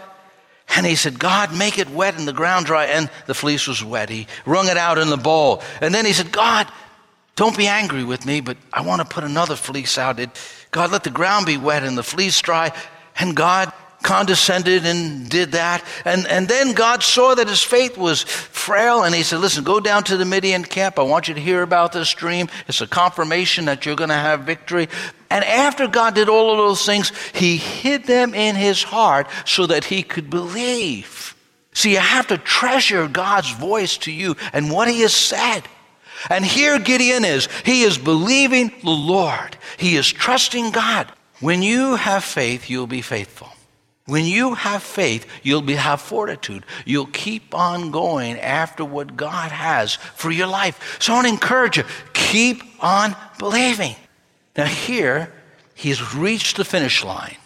and 0.76 0.84
he 0.84 0.96
said, 0.96 1.20
God, 1.20 1.56
make 1.56 1.78
it 1.78 1.92
wet 1.92 2.18
and 2.18 2.28
the 2.28 2.34
ground 2.34 2.66
dry. 2.66 2.86
And 2.86 3.08
the 3.28 3.36
fleece 3.36 3.68
was 3.68 3.84
wet. 3.84 4.10
He 4.10 4.26
wrung 4.48 4.68
it 4.68 4.78
out 4.78 4.98
in 4.98 5.12
the 5.12 5.18
bowl. 5.18 5.62
And 5.80 5.94
then 5.94 6.04
he 6.08 6.14
said, 6.14 6.32
God, 6.32 6.68
don't 7.36 7.56
be 7.56 7.68
angry 7.68 8.04
with 8.04 8.26
me, 8.26 8.42
but 8.42 8.58
I 8.74 8.82
want 8.82 9.04
to 9.04 9.08
put 9.08 9.24
another 9.24 9.56
fleece 9.56 10.00
out. 10.00 10.20
It, 10.20 10.32
God, 10.72 10.92
let 10.92 11.04
the 11.04 11.12
ground 11.12 11.46
be 11.46 11.58
wet 11.58 11.84
and 11.84 11.96
the 11.96 12.04
fleece 12.04 12.42
dry. 12.42 12.74
And 13.20 13.36
God 13.36 13.72
condescended 14.02 14.86
and 14.86 15.30
did 15.30 15.54
that. 15.54 15.84
And, 16.06 16.28
and 16.28 16.48
then 16.48 16.74
God 16.74 17.04
saw 17.04 17.36
that 17.36 17.48
his 17.48 17.62
faith 17.62 17.98
was 17.98 18.24
frail 18.24 19.04
and 19.04 19.14
he 19.14 19.24
said, 19.24 19.40
Listen, 19.40 19.64
go 19.64 19.80
down 19.80 20.04
to 20.06 20.18
the 20.18 20.26
Midian 20.26 20.64
camp. 20.64 21.00
I 21.00 21.04
want 21.04 21.28
you 21.28 21.34
to 21.34 21.42
hear 21.42 21.62
about 21.62 21.94
this 21.94 22.14
dream. 22.14 22.50
It's 22.68 22.82
a 22.82 22.88
confirmation 22.88 23.66
that 23.66 23.86
you're 23.86 23.96
going 23.96 24.10
to 24.10 24.16
have 24.16 24.42
victory. 24.42 24.90
And 25.30 25.46
after 25.46 25.88
God 25.88 26.16
did 26.16 26.30
all 26.30 26.52
of 26.52 26.58
those 26.58 26.86
things, 26.86 27.12
he 27.34 27.58
hid 27.58 28.06
them 28.06 28.34
in 28.34 28.56
his 28.56 28.84
heart 28.84 29.28
so 29.46 29.68
that 29.68 29.86
he 29.86 30.04
could 30.04 30.30
believe. 30.30 31.36
See, 31.74 31.94
you 31.94 32.00
have 32.00 32.28
to 32.28 32.38
treasure 32.38 33.08
God's 33.08 33.52
voice 33.52 33.98
to 34.00 34.12
you 34.12 34.36
and 34.52 34.72
what 34.72 34.90
he 34.90 35.02
has 35.02 35.14
said. 35.14 35.62
And 36.30 36.46
here 36.46 36.78
Gideon 36.80 37.26
is. 37.26 37.48
He 37.66 37.84
is 37.84 37.98
believing 37.98 38.72
the 38.84 38.92
Lord. 38.92 39.58
He 39.78 39.96
is 39.96 40.12
trusting 40.12 40.72
God. 40.72 41.12
When 41.40 41.64
you 41.64 41.96
have 41.96 42.24
faith, 42.24 42.70
you'll 42.70 42.88
be 42.88 43.02
faithful. 43.02 43.50
When 44.12 44.26
you 44.26 44.56
have 44.56 44.84
faith, 44.84 45.26
you'll 45.42 45.62
be, 45.62 45.76
have 45.76 46.02
fortitude. 46.02 46.66
You'll 46.84 47.06
keep 47.06 47.56
on 47.56 47.92
going 47.92 48.38
after 48.38 48.84
what 48.84 49.16
God 49.16 49.54
has 49.54 49.96
for 49.96 50.30
your 50.30 50.48
life. 50.48 50.98
So 51.00 51.14
I 51.14 51.16
want 51.16 51.28
to 51.28 51.34
encourage 51.34 51.78
you 51.78 51.86
keep 52.12 52.62
on 52.84 53.16
believing. 53.40 53.96
Now, 54.58 54.66
here, 54.66 55.32
he's 55.76 56.14
reached 56.14 56.58
the 56.58 56.66
finish 56.66 57.06
line. 57.06 57.38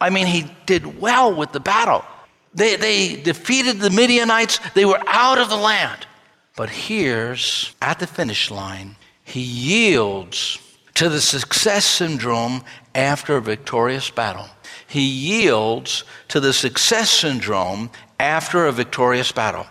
I 0.00 0.10
mean, 0.10 0.26
he 0.26 0.50
did 0.66 1.00
well 1.00 1.32
with 1.32 1.52
the 1.52 1.60
battle. 1.60 2.04
They, 2.52 2.74
they 2.74 3.14
defeated 3.22 3.78
the 3.78 3.90
Midianites, 3.90 4.58
they 4.74 4.84
were 4.84 5.00
out 5.06 5.38
of 5.38 5.48
the 5.48 5.56
land. 5.56 6.08
But 6.56 6.68
here's 6.68 7.76
at 7.80 8.00
the 8.00 8.08
finish 8.08 8.50
line, 8.50 8.96
he 9.22 9.42
yields 9.42 10.58
to 10.94 11.08
the 11.08 11.20
success 11.20 11.84
syndrome 11.84 12.64
after 12.92 13.36
a 13.36 13.40
victorious 13.40 14.10
battle 14.10 14.48
he 14.88 15.02
yields 15.02 16.04
to 16.28 16.40
the 16.40 16.52
success 16.52 17.10
syndrome 17.10 17.90
after 18.18 18.66
a 18.66 18.72
victorious 18.72 19.30
battle. 19.30 19.66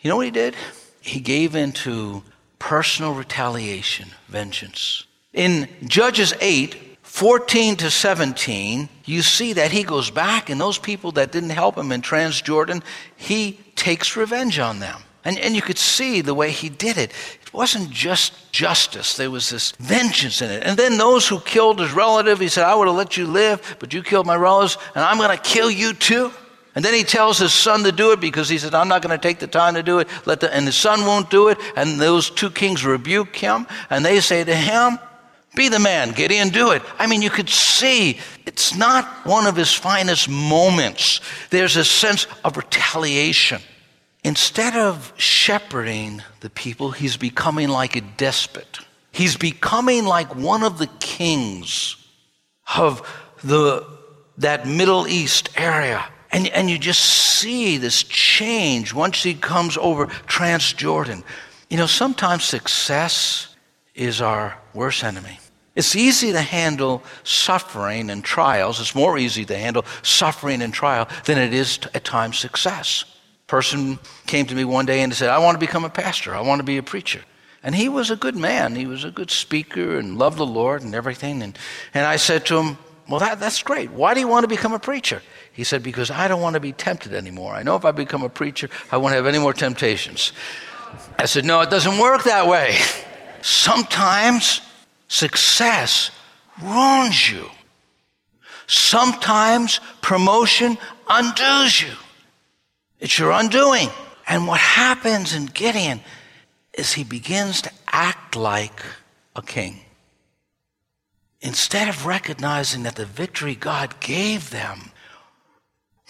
You 0.00 0.10
know 0.10 0.16
what 0.16 0.26
he 0.26 0.32
did? 0.32 0.56
He 1.00 1.20
gave 1.20 1.54
in 1.54 1.72
to 1.72 2.22
personal 2.58 3.14
retaliation, 3.14 4.08
vengeance. 4.28 5.04
In 5.32 5.68
Judges 5.86 6.34
8, 6.40 6.76
14 7.02 7.76
to 7.76 7.90
17, 7.90 8.88
you 9.04 9.22
see 9.22 9.52
that 9.52 9.70
he 9.70 9.84
goes 9.84 10.10
back 10.10 10.50
and 10.50 10.60
those 10.60 10.78
people 10.78 11.12
that 11.12 11.30
didn't 11.30 11.50
help 11.50 11.76
him 11.76 11.92
in 11.92 12.02
Transjordan, 12.02 12.82
he 13.16 13.60
takes 13.76 14.16
revenge 14.16 14.58
on 14.58 14.80
them. 14.80 15.02
And, 15.24 15.38
and 15.38 15.54
you 15.54 15.62
could 15.62 15.78
see 15.78 16.20
the 16.20 16.34
way 16.34 16.50
he 16.50 16.68
did 16.68 16.98
it. 16.98 17.12
It 17.52 17.56
wasn't 17.56 17.90
just 17.90 18.50
justice, 18.50 19.18
there 19.18 19.30
was 19.30 19.50
this 19.50 19.72
vengeance 19.72 20.40
in 20.40 20.50
it. 20.50 20.62
And 20.64 20.78
then 20.78 20.96
those 20.96 21.28
who 21.28 21.38
killed 21.38 21.80
his 21.80 21.92
relative, 21.92 22.40
he 22.40 22.48
said, 22.48 22.64
I 22.64 22.74
would 22.74 22.86
have 22.86 22.96
let 22.96 23.18
you 23.18 23.26
live, 23.26 23.76
but 23.78 23.92
you 23.92 24.02
killed 24.02 24.26
my 24.26 24.36
relatives, 24.36 24.78
and 24.94 25.04
I'm 25.04 25.18
going 25.18 25.36
to 25.36 25.42
kill 25.42 25.70
you 25.70 25.92
too. 25.92 26.32
And 26.74 26.82
then 26.82 26.94
he 26.94 27.02
tells 27.04 27.38
his 27.38 27.52
son 27.52 27.82
to 27.82 27.92
do 27.92 28.12
it 28.12 28.20
because 28.20 28.48
he 28.48 28.56
said, 28.56 28.74
I'm 28.74 28.88
not 28.88 29.02
going 29.02 29.14
to 29.14 29.22
take 29.22 29.38
the 29.38 29.46
time 29.46 29.74
to 29.74 29.82
do 29.82 29.98
it. 29.98 30.08
Let 30.24 30.40
the, 30.40 30.54
and 30.54 30.64
his 30.64 30.76
son 30.76 31.02
won't 31.02 31.28
do 31.28 31.48
it. 31.48 31.58
And 31.76 32.00
those 32.00 32.30
two 32.30 32.50
kings 32.50 32.86
rebuke 32.86 33.36
him, 33.36 33.66
and 33.90 34.02
they 34.02 34.20
say 34.20 34.42
to 34.42 34.56
him, 34.56 34.98
Be 35.54 35.68
the 35.68 35.78
man, 35.78 36.12
Gideon, 36.12 36.48
do 36.48 36.70
it. 36.70 36.80
I 36.98 37.06
mean, 37.06 37.20
you 37.20 37.28
could 37.28 37.50
see 37.50 38.18
it's 38.46 38.74
not 38.74 39.04
one 39.26 39.46
of 39.46 39.56
his 39.56 39.74
finest 39.74 40.30
moments. 40.30 41.20
There's 41.50 41.76
a 41.76 41.84
sense 41.84 42.26
of 42.44 42.56
retaliation. 42.56 43.60
Instead 44.24 44.76
of 44.76 45.12
shepherding 45.16 46.22
the 46.40 46.50
people, 46.50 46.92
he's 46.92 47.16
becoming 47.16 47.68
like 47.68 47.96
a 47.96 48.00
despot. 48.00 48.78
He's 49.10 49.36
becoming 49.36 50.04
like 50.04 50.34
one 50.36 50.62
of 50.62 50.78
the 50.78 50.86
kings 51.00 51.96
of 52.76 53.02
the, 53.42 53.84
that 54.38 54.66
Middle 54.66 55.08
East 55.08 55.50
area. 55.56 56.04
And, 56.30 56.46
and 56.48 56.70
you 56.70 56.78
just 56.78 57.00
see 57.00 57.78
this 57.78 58.04
change 58.04 58.94
once 58.94 59.22
he 59.22 59.34
comes 59.34 59.76
over 59.76 60.06
Transjordan. 60.06 61.24
You 61.68 61.76
know, 61.76 61.86
sometimes 61.86 62.44
success 62.44 63.54
is 63.94 64.20
our 64.20 64.56
worst 64.72 65.02
enemy. 65.02 65.40
It's 65.74 65.96
easy 65.96 66.32
to 66.32 66.40
handle 66.40 67.02
suffering 67.24 68.08
and 68.08 68.22
trials. 68.22 68.80
It's 68.80 68.94
more 68.94 69.18
easy 69.18 69.44
to 69.46 69.58
handle 69.58 69.84
suffering 70.02 70.62
and 70.62 70.72
trial 70.72 71.08
than 71.24 71.38
it 71.38 71.52
is 71.52 71.78
to, 71.78 71.96
at 71.96 72.04
times 72.04 72.38
success 72.38 73.11
person 73.52 73.98
came 74.26 74.46
to 74.46 74.54
me 74.54 74.64
one 74.64 74.86
day 74.86 75.02
and 75.02 75.12
said, 75.12 75.28
I 75.28 75.36
want 75.36 75.56
to 75.56 75.58
become 75.58 75.84
a 75.84 75.90
pastor. 75.90 76.34
I 76.34 76.40
want 76.40 76.60
to 76.60 76.64
be 76.64 76.78
a 76.78 76.82
preacher. 76.82 77.20
And 77.62 77.74
he 77.74 77.86
was 77.90 78.10
a 78.10 78.16
good 78.16 78.34
man. 78.34 78.74
He 78.74 78.86
was 78.86 79.04
a 79.04 79.10
good 79.10 79.30
speaker 79.30 79.98
and 79.98 80.16
loved 80.16 80.38
the 80.38 80.46
Lord 80.46 80.80
and 80.80 80.94
everything. 80.94 81.42
And, 81.42 81.58
and 81.92 82.06
I 82.06 82.16
said 82.16 82.46
to 82.46 82.56
him, 82.56 82.78
Well, 83.10 83.20
that, 83.20 83.40
that's 83.40 83.62
great. 83.62 83.90
Why 83.90 84.14
do 84.14 84.20
you 84.20 84.26
want 84.26 84.44
to 84.44 84.48
become 84.48 84.72
a 84.72 84.78
preacher? 84.78 85.20
He 85.52 85.64
said, 85.64 85.82
Because 85.82 86.10
I 86.10 86.28
don't 86.28 86.40
want 86.40 86.54
to 86.54 86.60
be 86.60 86.72
tempted 86.72 87.12
anymore. 87.12 87.52
I 87.52 87.62
know 87.62 87.76
if 87.76 87.84
I 87.84 87.90
become 87.90 88.22
a 88.22 88.30
preacher, 88.30 88.70
I 88.90 88.96
won't 88.96 89.14
have 89.14 89.26
any 89.26 89.38
more 89.38 89.52
temptations. 89.52 90.32
I 91.18 91.26
said, 91.26 91.44
No, 91.44 91.60
it 91.60 91.68
doesn't 91.68 91.98
work 91.98 92.24
that 92.24 92.46
way. 92.48 92.78
Sometimes 93.42 94.62
success 95.08 96.10
ruins 96.62 97.30
you. 97.30 97.50
Sometimes 98.66 99.78
promotion 100.00 100.78
undoes 101.06 101.82
you. 101.82 101.92
It's 103.02 103.18
your 103.18 103.32
undoing. 103.32 103.90
And 104.28 104.46
what 104.46 104.60
happens 104.60 105.34
in 105.34 105.46
Gideon 105.46 106.00
is 106.72 106.92
he 106.92 107.02
begins 107.02 107.60
to 107.62 107.70
act 107.88 108.36
like 108.36 108.80
a 109.34 109.42
king. 109.42 109.80
Instead 111.40 111.88
of 111.88 112.06
recognizing 112.06 112.84
that 112.84 112.94
the 112.94 113.04
victory 113.04 113.56
God 113.56 113.98
gave 113.98 114.50
them 114.50 114.92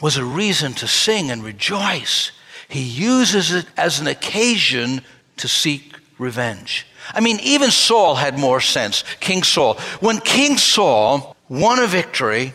was 0.02 0.18
a 0.18 0.24
reason 0.24 0.74
to 0.74 0.86
sing 0.86 1.30
and 1.30 1.42
rejoice, 1.42 2.30
he 2.68 2.82
uses 2.82 3.52
it 3.52 3.66
as 3.78 3.98
an 3.98 4.06
occasion 4.06 5.00
to 5.38 5.48
seek 5.48 5.96
revenge. 6.18 6.86
I 7.14 7.20
mean, 7.20 7.40
even 7.40 7.70
Saul 7.70 8.16
had 8.16 8.38
more 8.38 8.60
sense, 8.60 9.02
King 9.18 9.42
Saul. 9.42 9.78
When 10.00 10.20
King 10.20 10.58
Saul 10.58 11.34
won 11.48 11.78
a 11.78 11.86
victory, 11.86 12.52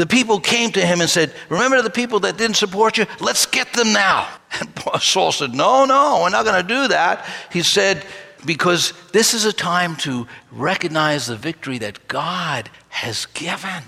the 0.00 0.06
people 0.06 0.40
came 0.40 0.72
to 0.72 0.80
him 0.80 1.02
and 1.02 1.10
said, 1.10 1.30
Remember 1.50 1.82
the 1.82 1.90
people 1.90 2.20
that 2.20 2.38
didn't 2.38 2.56
support 2.56 2.96
you? 2.96 3.04
Let's 3.20 3.44
get 3.44 3.70
them 3.74 3.92
now. 3.92 4.26
And 4.60 5.02
Saul 5.02 5.30
said, 5.30 5.54
No, 5.54 5.84
no, 5.84 6.20
we're 6.22 6.30
not 6.30 6.46
going 6.46 6.60
to 6.60 6.66
do 6.66 6.88
that. 6.88 7.28
He 7.52 7.62
said, 7.62 8.02
Because 8.46 8.94
this 9.12 9.34
is 9.34 9.44
a 9.44 9.52
time 9.52 9.96
to 9.96 10.26
recognize 10.50 11.26
the 11.26 11.36
victory 11.36 11.76
that 11.78 12.08
God 12.08 12.70
has 12.88 13.26
given. 13.26 13.82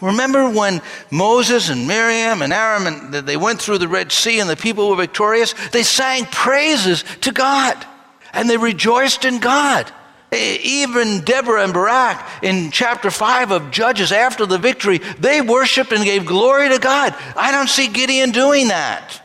Remember 0.00 0.50
when 0.50 0.82
Moses 1.12 1.68
and 1.68 1.86
Miriam 1.86 2.42
and 2.42 2.52
Aaron 2.52 2.88
and 2.88 3.14
they 3.14 3.36
went 3.36 3.62
through 3.62 3.78
the 3.78 3.86
Red 3.86 4.10
Sea 4.10 4.40
and 4.40 4.50
the 4.50 4.56
people 4.56 4.90
were 4.90 4.96
victorious? 4.96 5.54
They 5.70 5.84
sang 5.84 6.24
praises 6.24 7.04
to 7.20 7.30
God 7.30 7.86
and 8.32 8.50
they 8.50 8.56
rejoiced 8.56 9.24
in 9.24 9.38
God. 9.38 9.92
Even 10.32 11.20
Deborah 11.20 11.62
and 11.62 11.72
Barak 11.72 12.42
in 12.42 12.70
chapter 12.70 13.10
5 13.10 13.52
of 13.52 13.70
Judges 13.70 14.10
after 14.10 14.44
the 14.44 14.58
victory, 14.58 14.98
they 15.18 15.40
worshiped 15.40 15.92
and 15.92 16.04
gave 16.04 16.26
glory 16.26 16.68
to 16.68 16.78
God. 16.78 17.14
I 17.36 17.52
don't 17.52 17.68
see 17.68 17.88
Gideon 17.88 18.32
doing 18.32 18.68
that. 18.68 19.22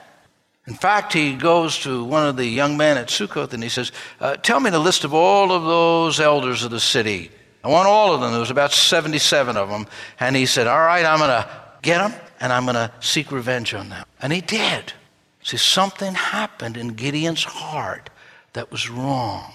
In 0.68 0.76
fact, 0.76 1.14
he 1.14 1.34
goes 1.34 1.80
to 1.80 2.04
one 2.04 2.28
of 2.28 2.38
the 2.38 2.46
young 2.46 2.78
men 2.78 2.98
at 2.98 3.08
Sukkoth 3.08 3.54
and 3.54 3.64
he 3.64 3.70
says, 3.70 3.92
uh, 4.20 4.36
Tell 4.38 4.60
me 4.60 4.70
the 4.70 4.80
list 4.80 5.04
of 5.04 5.14
all 5.14 5.52
of 5.52 5.64
those 5.64 6.20
elders 6.20 6.64
of 6.64 6.72
the 6.72 6.80
city. 6.80 7.32
I 7.64 7.70
want 7.70 7.88
all 7.88 8.14
of 8.14 8.22
them. 8.22 8.32
There 8.32 8.40
was 8.40 8.52
about 8.52 8.72
77 8.72 9.58
of 9.58 9.70
them. 9.70 9.88
And 10.20 10.36
he 10.36 10.46
said, 10.46 10.68
All 10.68 10.80
right, 10.80 11.04
I'm 11.04 11.18
going 11.18 11.30
to 11.30 11.50
get 11.82 11.98
them 11.98 12.14
and 12.40 12.54
I'm 12.54 12.64
going 12.66 12.76
to 12.76 12.92
seek 13.00 13.32
revenge 13.32 13.74
on 13.74 13.90
them. 13.90 14.06
And 14.22 14.32
he 14.32 14.42
did. 14.42 14.94
See, 15.44 15.58
something 15.58 16.14
happened 16.14 16.78
in 16.78 16.90
Gideon's 16.90 17.44
heart 17.44 18.10
that 18.54 18.72
was 18.72 18.90
wrong. 18.90 19.52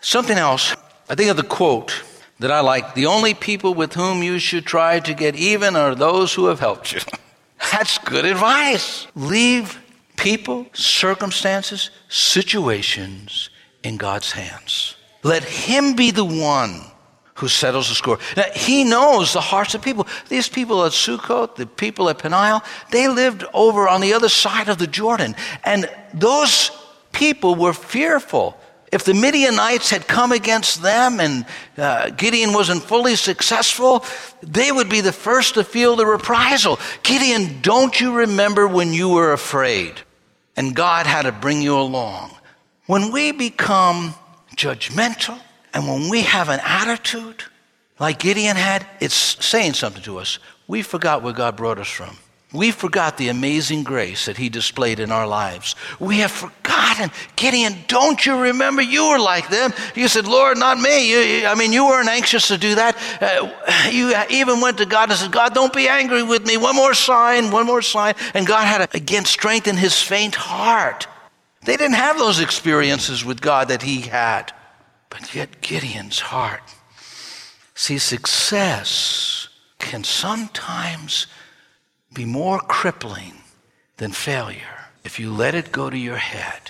Something 0.00 0.38
else, 0.38 0.74
I 1.08 1.14
think 1.14 1.30
of 1.30 1.36
the 1.36 1.42
quote 1.42 2.02
that 2.38 2.50
I 2.50 2.60
like 2.60 2.94
the 2.94 3.06
only 3.06 3.34
people 3.34 3.74
with 3.74 3.94
whom 3.94 4.22
you 4.22 4.38
should 4.38 4.66
try 4.66 5.00
to 5.00 5.14
get 5.14 5.36
even 5.36 5.76
are 5.76 5.94
those 5.94 6.34
who 6.34 6.46
have 6.46 6.60
helped 6.60 6.92
you. 6.92 7.00
That's 7.72 7.98
good 7.98 8.24
advice. 8.24 9.06
Leave 9.14 9.80
people, 10.16 10.66
circumstances, 10.72 11.90
situations 12.08 13.50
in 13.82 13.96
God's 13.96 14.32
hands. 14.32 14.96
Let 15.22 15.44
Him 15.44 15.96
be 15.96 16.10
the 16.10 16.24
one 16.24 16.82
who 17.36 17.48
settles 17.48 17.88
the 17.88 17.94
score. 17.94 18.18
Now, 18.36 18.44
he 18.54 18.82
knows 18.82 19.32
the 19.32 19.40
hearts 19.40 19.74
of 19.74 19.82
people. 19.82 20.06
These 20.28 20.48
people 20.48 20.84
at 20.84 20.92
Sukkot, 20.92 21.56
the 21.56 21.66
people 21.66 22.08
at 22.08 22.18
Peniel, 22.18 22.62
they 22.90 23.08
lived 23.08 23.44
over 23.52 23.88
on 23.88 24.00
the 24.00 24.14
other 24.14 24.30
side 24.30 24.68
of 24.68 24.78
the 24.78 24.86
Jordan. 24.86 25.36
And 25.62 25.90
those 26.14 26.70
people 27.12 27.54
were 27.54 27.74
fearful. 27.74 28.58
If 28.92 29.04
the 29.04 29.14
Midianites 29.14 29.90
had 29.90 30.06
come 30.06 30.32
against 30.32 30.82
them 30.82 31.18
and 31.18 31.44
uh, 31.76 32.10
Gideon 32.10 32.52
wasn't 32.52 32.82
fully 32.82 33.16
successful, 33.16 34.04
they 34.42 34.70
would 34.70 34.88
be 34.88 35.00
the 35.00 35.12
first 35.12 35.54
to 35.54 35.64
feel 35.64 35.96
the 35.96 36.06
reprisal. 36.06 36.78
Gideon, 37.02 37.60
don't 37.62 38.00
you 38.00 38.14
remember 38.14 38.68
when 38.68 38.92
you 38.92 39.08
were 39.08 39.32
afraid 39.32 40.00
and 40.56 40.74
God 40.74 41.06
had 41.06 41.22
to 41.22 41.32
bring 41.32 41.62
you 41.62 41.76
along? 41.76 42.30
When 42.86 43.10
we 43.10 43.32
become 43.32 44.14
judgmental 44.56 45.38
and 45.74 45.88
when 45.88 46.08
we 46.08 46.22
have 46.22 46.48
an 46.48 46.60
attitude 46.62 47.42
like 47.98 48.20
Gideon 48.20 48.56
had, 48.56 48.86
it's 49.00 49.14
saying 49.44 49.74
something 49.74 50.02
to 50.02 50.18
us. 50.18 50.38
We 50.68 50.82
forgot 50.82 51.22
where 51.22 51.32
God 51.32 51.56
brought 51.56 51.78
us 51.78 51.88
from. 51.88 52.16
We 52.56 52.70
forgot 52.70 53.18
the 53.18 53.28
amazing 53.28 53.82
grace 53.82 54.24
that 54.24 54.38
He 54.38 54.48
displayed 54.48 54.98
in 54.98 55.12
our 55.12 55.26
lives. 55.26 55.76
We 56.00 56.18
have 56.18 56.30
forgotten. 56.30 57.10
Gideon, 57.36 57.76
don't 57.86 58.24
you 58.24 58.40
remember 58.40 58.80
you 58.80 59.10
were 59.10 59.18
like 59.18 59.50
them? 59.50 59.74
You 59.94 60.08
said, 60.08 60.26
Lord, 60.26 60.56
not 60.56 60.78
me. 60.78 61.10
You, 61.40 61.46
I 61.46 61.54
mean, 61.54 61.72
you 61.72 61.84
weren't 61.84 62.08
anxious 62.08 62.48
to 62.48 62.56
do 62.56 62.74
that. 62.76 62.96
Uh, 63.20 63.90
you 63.90 64.14
even 64.30 64.62
went 64.62 64.78
to 64.78 64.86
God 64.86 65.10
and 65.10 65.18
said, 65.18 65.32
God, 65.32 65.52
don't 65.52 65.72
be 65.72 65.86
angry 65.86 66.22
with 66.22 66.46
me. 66.46 66.56
One 66.56 66.74
more 66.74 66.94
sign, 66.94 67.50
one 67.50 67.66
more 67.66 67.82
sign. 67.82 68.14
And 68.32 68.46
God 68.46 68.64
had 68.64 68.90
to, 68.90 68.96
again, 68.96 69.26
strengthen 69.26 69.76
his 69.76 70.00
faint 70.00 70.34
heart. 70.34 71.06
They 71.64 71.76
didn't 71.76 71.96
have 71.96 72.16
those 72.16 72.40
experiences 72.40 73.24
with 73.24 73.42
God 73.42 73.68
that 73.68 73.82
he 73.82 74.00
had. 74.00 74.52
But 75.10 75.34
yet, 75.34 75.60
Gideon's 75.60 76.20
heart. 76.20 76.62
See, 77.74 77.98
success 77.98 79.48
can 79.78 80.04
sometimes 80.04 81.26
be 82.16 82.24
more 82.24 82.58
crippling 82.58 83.34
than 83.98 84.10
failure 84.10 84.88
if 85.04 85.20
you 85.20 85.30
let 85.30 85.54
it 85.54 85.70
go 85.70 85.90
to 85.90 85.98
your 85.98 86.16
head. 86.16 86.60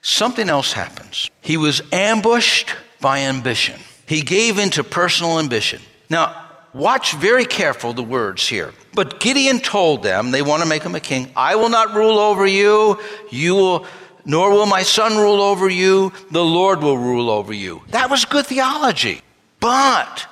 Something 0.00 0.48
else 0.48 0.72
happens. 0.72 1.30
He 1.40 1.56
was 1.56 1.82
ambushed 1.92 2.74
by 3.00 3.20
ambition. 3.20 3.78
He 4.06 4.22
gave 4.22 4.58
in 4.58 4.70
to 4.70 4.82
personal 4.82 5.38
ambition. 5.38 5.80
Now, 6.08 6.48
watch 6.72 7.12
very 7.12 7.44
careful 7.44 7.92
the 7.92 8.02
words 8.02 8.48
here. 8.48 8.72
But 8.94 9.20
Gideon 9.20 9.60
told 9.60 10.02
them, 10.02 10.30
they 10.30 10.42
want 10.42 10.62
to 10.62 10.68
make 10.68 10.82
him 10.82 10.94
a 10.94 11.00
king, 11.00 11.30
I 11.36 11.56
will 11.56 11.68
not 11.68 11.94
rule 11.94 12.18
over 12.18 12.46
you. 12.46 12.98
You 13.30 13.54
will 13.54 13.86
nor 14.26 14.50
will 14.50 14.66
my 14.66 14.82
son 14.82 15.16
rule 15.16 15.42
over 15.42 15.68
you, 15.68 16.10
the 16.30 16.44
Lord 16.44 16.80
will 16.80 16.96
rule 16.96 17.28
over 17.28 17.52
you. 17.52 17.82
That 17.88 18.08
was 18.08 18.24
good 18.24 18.46
theology, 18.46 19.20
but 19.60 20.26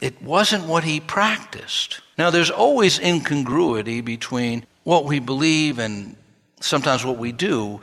it 0.00 0.22
wasn't 0.22 0.66
what 0.66 0.84
he 0.84 1.00
practiced. 1.00 2.00
Now, 2.22 2.30
there's 2.30 2.52
always 2.52 3.00
incongruity 3.00 4.00
between 4.00 4.64
what 4.84 5.06
we 5.06 5.18
believe 5.18 5.80
and 5.80 6.14
sometimes 6.60 7.04
what 7.04 7.18
we 7.18 7.32
do. 7.32 7.80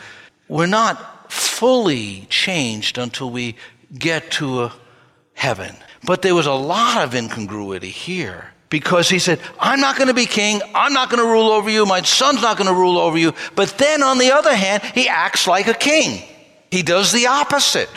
We're 0.47 0.65
not 0.65 1.29
fully 1.29 2.25
changed 2.29 2.97
until 2.97 3.31
we 3.31 3.57
get 3.93 4.31
to 4.39 4.71
heaven. 5.33 5.75
But 6.05 6.21
there 6.21 6.35
was 6.35 6.45
a 6.45 6.53
lot 6.53 7.03
of 7.03 7.15
incongruity 7.15 7.89
here 7.89 8.53
because 8.69 9.09
he 9.09 9.19
said, 9.19 9.41
I'm 9.59 9.81
not 9.81 9.97
going 9.97 10.07
to 10.07 10.13
be 10.13 10.25
king. 10.25 10.61
I'm 10.73 10.93
not 10.93 11.09
going 11.09 11.21
to 11.21 11.29
rule 11.29 11.49
over 11.49 11.69
you. 11.69 11.85
My 11.85 12.01
son's 12.01 12.41
not 12.41 12.55
going 12.55 12.69
to 12.69 12.73
rule 12.73 12.97
over 12.97 13.17
you. 13.17 13.33
But 13.57 13.77
then 13.77 14.01
on 14.01 14.19
the 14.19 14.31
other 14.31 14.55
hand, 14.55 14.83
he 14.95 15.09
acts 15.09 15.47
like 15.47 15.67
a 15.67 15.73
king. 15.73 16.23
He 16.71 16.81
does 16.81 17.11
the 17.11 17.27
opposite. 17.27 17.89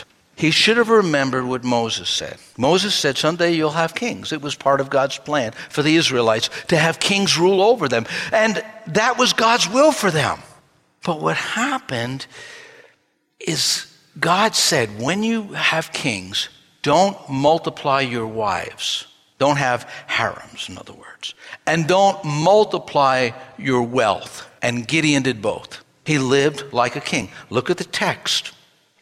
He 0.43 0.51
should 0.51 0.75
have 0.75 0.89
remembered 0.89 1.45
what 1.45 1.63
Moses 1.63 2.09
said. 2.09 2.35
Moses 2.57 2.93
said, 2.93 3.17
Someday 3.17 3.53
you'll 3.53 3.69
have 3.69 3.95
kings. 3.95 4.33
It 4.33 4.41
was 4.41 4.55
part 4.55 4.81
of 4.81 4.89
God's 4.89 5.17
plan 5.17 5.53
for 5.69 5.81
the 5.81 5.95
Israelites 5.95 6.49
to 6.67 6.75
have 6.75 6.99
kings 6.99 7.37
rule 7.37 7.61
over 7.61 7.87
them. 7.87 8.05
And 8.29 8.61
that 8.87 9.17
was 9.17 9.31
God's 9.31 9.69
will 9.69 9.93
for 9.93 10.11
them. 10.11 10.39
But 11.05 11.21
what 11.21 11.37
happened 11.37 12.27
is 13.39 13.87
God 14.19 14.53
said, 14.53 15.01
When 15.01 15.23
you 15.23 15.53
have 15.53 15.93
kings, 15.93 16.49
don't 16.81 17.17
multiply 17.29 18.01
your 18.01 18.27
wives. 18.27 19.07
Don't 19.39 19.59
have 19.59 19.89
harems, 20.07 20.67
in 20.67 20.77
other 20.77 20.91
words. 20.91 21.35
And 21.65 21.87
don't 21.87 22.21
multiply 22.25 23.29
your 23.57 23.83
wealth. 23.83 24.45
And 24.61 24.85
Gideon 24.85 25.23
did 25.23 25.41
both. 25.41 25.85
He 26.05 26.17
lived 26.17 26.73
like 26.73 26.97
a 26.97 27.01
king. 27.01 27.29
Look 27.49 27.69
at 27.69 27.77
the 27.77 27.85
text. 27.85 28.51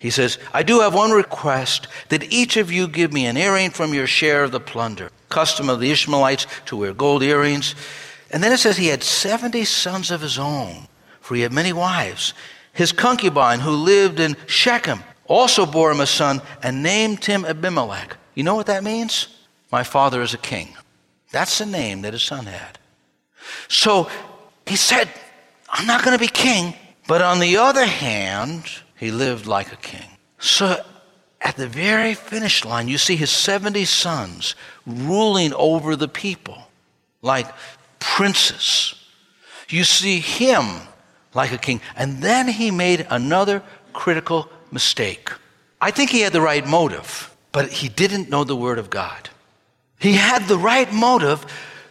He 0.02 0.10
says, 0.10 0.40
I 0.52 0.64
do 0.64 0.80
have 0.80 0.96
one 0.96 1.12
request 1.12 1.88
that 2.10 2.34
each 2.34 2.58
of 2.58 2.72
you 2.72 2.88
give 2.88 3.14
me 3.14 3.28
an 3.28 3.38
earring 3.38 3.70
from 3.70 3.94
your 3.94 4.08
share 4.08 4.44
of 4.44 4.52
the 4.52 4.60
plunder. 4.60 5.12
Custom 5.30 5.70
of 5.70 5.80
the 5.80 5.92
Ishmaelites 5.92 6.48
to 6.66 6.76
wear 6.76 6.92
gold 6.92 7.22
earrings. 7.22 7.76
And 8.32 8.44
then 8.44 8.52
it 8.52 8.58
says 8.58 8.78
he 8.78 8.88
had 8.88 9.04
70 9.04 9.64
sons 9.64 10.10
of 10.10 10.22
his 10.22 10.40
own, 10.40 10.88
for 11.20 11.36
he 11.36 11.44
had 11.44 11.54
many 11.54 11.72
wives. 11.72 12.34
His 12.74 12.92
concubine, 12.92 13.60
who 13.60 13.70
lived 13.70 14.20
in 14.20 14.36
Shechem, 14.48 15.04
also 15.28 15.68
bore 15.68 15.92
him 15.92 16.02
a 16.02 16.08
son 16.08 16.42
and 16.64 16.82
named 16.82 17.24
him 17.24 17.46
Abimelech. 17.46 18.18
You 18.34 18.42
know 18.42 18.56
what 18.56 18.66
that 18.66 18.84
means? 18.84 19.28
My 19.72 19.84
father 19.84 20.24
is 20.24 20.34
a 20.34 20.40
king. 20.40 20.76
That's 21.32 21.60
the 21.60 21.68
name 21.68 22.02
that 22.02 22.14
his 22.14 22.24
son 22.24 22.48
had. 22.48 22.80
So 23.68 24.10
he 24.66 24.78
said, 24.78 25.10
I'm 25.70 25.86
not 25.86 26.04
going 26.04 26.18
to 26.18 26.20
be 26.20 26.28
king. 26.28 26.74
But 27.08 27.22
on 27.22 27.40
the 27.40 27.58
other 27.58 27.86
hand, 27.86 28.64
he 29.02 29.10
lived 29.10 29.48
like 29.48 29.74
a 29.74 29.78
king. 29.78 30.08
So 30.38 30.80
at 31.42 31.58
the 31.58 31.68
very 31.68 32.14
finish 32.14 32.64
line, 32.64 32.88
you 32.88 33.00
see 33.00 33.16
his 33.16 33.32
70 33.32 33.84
sons 33.86 34.54
ruling 34.86 35.54
over 35.56 35.96
the 35.96 36.08
people 36.08 36.60
like 37.24 37.48
princes. 38.00 38.94
You 39.70 39.86
see 39.86 40.20
him 40.20 40.66
like 41.34 41.52
a 41.52 41.58
king. 41.58 41.82
And 41.96 42.22
then 42.22 42.48
he 42.48 42.70
made 42.70 43.08
another 43.10 43.64
critical 43.92 44.48
mistake. 44.72 45.32
I 45.82 45.90
think 45.90 46.12
he 46.12 46.22
had 46.22 46.32
the 46.32 46.40
right 46.40 46.66
motive, 46.68 47.36
but 47.52 47.70
he 47.70 47.90
didn't 47.90 48.30
know 48.30 48.44
the 48.44 48.56
word 48.56 48.78
of 48.78 48.92
God. 48.92 49.30
He 49.98 50.14
had 50.14 50.48
the 50.48 50.60
right 50.60 50.94
motive, 50.94 51.44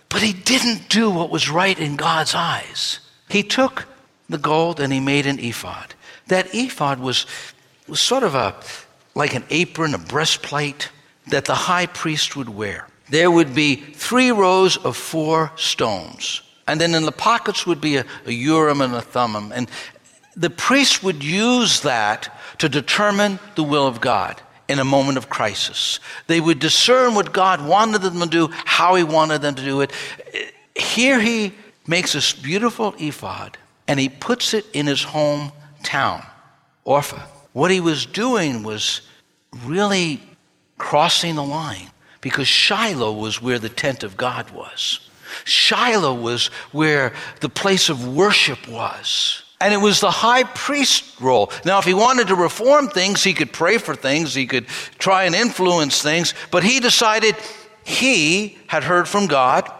but 0.08 0.22
he 0.22 0.32
didn't 0.32 0.88
do 0.88 1.10
what 1.10 1.30
was 1.30 1.50
right 1.50 1.76
in 1.76 1.96
God's 1.96 2.36
eyes. 2.36 3.00
He 3.28 3.42
took 3.42 3.88
the 4.28 4.38
gold 4.38 4.78
and 4.78 4.92
he 4.92 5.00
made 5.00 5.26
an 5.26 5.40
ephod. 5.40 5.94
That 6.30 6.54
ephod 6.54 7.00
was, 7.00 7.26
was 7.86 8.00
sort 8.00 8.22
of 8.22 8.34
a 8.34 8.54
like 9.14 9.34
an 9.34 9.44
apron, 9.50 9.94
a 9.94 9.98
breastplate 9.98 10.90
that 11.28 11.44
the 11.44 11.54
high 11.54 11.86
priest 11.86 12.36
would 12.36 12.48
wear. 12.48 12.86
There 13.08 13.30
would 13.30 13.54
be 13.54 13.74
three 13.76 14.30
rows 14.30 14.76
of 14.76 14.96
four 14.96 15.52
stones. 15.56 16.42
And 16.68 16.80
then 16.80 16.94
in 16.94 17.04
the 17.04 17.12
pockets 17.12 17.66
would 17.66 17.80
be 17.80 17.96
a, 17.96 18.04
a 18.26 18.32
Urim 18.32 18.80
and 18.80 18.94
a 18.94 19.00
Thummim. 19.00 19.50
And 19.50 19.68
the 20.36 20.50
priest 20.50 21.02
would 21.02 21.24
use 21.24 21.80
that 21.80 22.38
to 22.58 22.68
determine 22.68 23.40
the 23.56 23.64
will 23.64 23.86
of 23.86 24.00
God 24.00 24.40
in 24.68 24.78
a 24.78 24.84
moment 24.84 25.18
of 25.18 25.28
crisis. 25.28 25.98
They 26.28 26.40
would 26.40 26.60
discern 26.60 27.16
what 27.16 27.32
God 27.32 27.66
wanted 27.66 28.02
them 28.02 28.20
to 28.20 28.26
do, 28.26 28.48
how 28.52 28.94
He 28.94 29.02
wanted 29.02 29.42
them 29.42 29.56
to 29.56 29.64
do 29.64 29.80
it. 29.80 29.90
Here 30.76 31.20
He 31.20 31.52
makes 31.88 32.12
this 32.12 32.32
beautiful 32.32 32.94
ephod 32.98 33.58
and 33.88 33.98
He 33.98 34.08
puts 34.08 34.54
it 34.54 34.64
in 34.72 34.86
His 34.86 35.02
hometown, 35.80 36.26
Ophrah. 36.86 37.22
What 37.52 37.70
He 37.70 37.80
was 37.80 38.06
doing 38.06 38.62
was 38.62 39.02
really 39.64 40.20
crossing 40.78 41.34
the 41.34 41.42
line 41.42 41.90
because 42.20 42.48
Shiloh 42.48 43.12
was 43.12 43.42
where 43.42 43.58
the 43.58 43.68
tent 43.68 44.02
of 44.02 44.16
God 44.16 44.50
was. 44.50 45.08
Shiloh 45.44 46.14
was 46.14 46.46
where 46.72 47.12
the 47.40 47.48
place 47.48 47.88
of 47.88 48.14
worship 48.14 48.68
was. 48.68 49.42
And 49.60 49.74
it 49.74 49.78
was 49.78 50.00
the 50.00 50.10
high 50.10 50.44
priest 50.44 51.20
role. 51.20 51.52
Now, 51.66 51.78
if 51.78 51.84
he 51.84 51.92
wanted 51.92 52.28
to 52.28 52.34
reform 52.34 52.88
things, 52.88 53.22
he 53.22 53.34
could 53.34 53.52
pray 53.52 53.76
for 53.76 53.94
things, 53.94 54.34
he 54.34 54.46
could 54.46 54.66
try 54.98 55.24
and 55.24 55.34
influence 55.34 56.02
things, 56.02 56.34
but 56.50 56.64
he 56.64 56.80
decided 56.80 57.36
he 57.84 58.58
had 58.68 58.84
heard 58.84 59.06
from 59.06 59.26
God. 59.26 59.70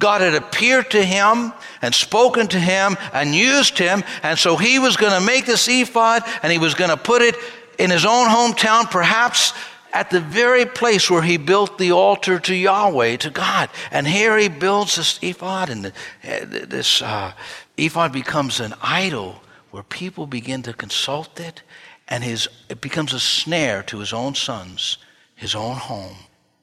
God 0.00 0.22
had 0.22 0.34
appeared 0.34 0.90
to 0.90 1.04
him 1.04 1.52
and 1.80 1.94
spoken 1.94 2.48
to 2.48 2.58
him 2.58 2.96
and 3.12 3.34
used 3.34 3.78
him, 3.78 4.02
and 4.24 4.36
so 4.36 4.56
he 4.56 4.80
was 4.80 4.96
going 4.96 5.12
to 5.12 5.24
make 5.24 5.46
this 5.46 5.68
ephod 5.68 6.24
and 6.42 6.50
he 6.50 6.58
was 6.58 6.74
going 6.74 6.90
to 6.90 6.96
put 6.96 7.22
it 7.22 7.36
in 7.78 7.90
his 7.90 8.04
own 8.04 8.26
hometown, 8.28 8.90
perhaps 8.90 9.52
at 9.92 10.10
the 10.10 10.20
very 10.20 10.66
place 10.66 11.10
where 11.10 11.22
he 11.22 11.36
built 11.36 11.78
the 11.78 11.92
altar 11.92 12.38
to 12.38 12.54
Yahweh, 12.54 13.16
to 13.16 13.30
God. 13.30 13.70
And 13.90 14.06
here 14.06 14.36
he 14.38 14.48
builds 14.48 14.96
this 14.96 15.18
ephod, 15.22 15.70
and 15.70 15.92
this 16.22 17.02
uh, 17.02 17.32
ephod 17.76 18.12
becomes 18.12 18.60
an 18.60 18.74
idol 18.82 19.42
where 19.70 19.82
people 19.82 20.26
begin 20.26 20.62
to 20.62 20.72
consult 20.72 21.38
it, 21.40 21.62
and 22.08 22.24
his, 22.24 22.48
it 22.68 22.80
becomes 22.80 23.12
a 23.12 23.20
snare 23.20 23.82
to 23.84 23.98
his 23.98 24.12
own 24.12 24.34
sons, 24.34 24.98
his 25.34 25.54
own 25.54 25.76
home, 25.76 26.16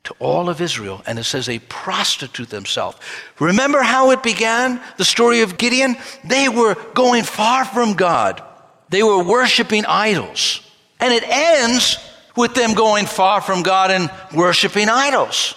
to 0.07 0.15
all 0.19 0.49
of 0.49 0.61
Israel. 0.61 1.01
And 1.05 1.19
it 1.19 1.25
says 1.25 1.45
they 1.45 1.59
prostitute 1.59 2.49
themselves. 2.49 2.97
Remember 3.39 3.81
how 3.81 4.11
it 4.11 4.23
began, 4.23 4.81
the 4.95 5.03
story 5.03 5.41
of 5.41 5.57
Gideon? 5.57 5.97
They 6.23 6.47
were 6.47 6.75
going 6.93 7.23
far 7.23 7.65
from 7.65 7.93
God, 7.93 8.41
they 8.89 9.03
were 9.03 9.23
worshiping 9.23 9.85
idols. 9.85 10.61
And 10.99 11.13
it 11.13 11.23
ends 11.27 11.97
with 12.35 12.55
them 12.55 12.73
going 12.73 13.05
far 13.05 13.41
from 13.41 13.61
God 13.63 13.91
and 13.91 14.09
worshiping 14.33 14.89
idols. 14.89 15.55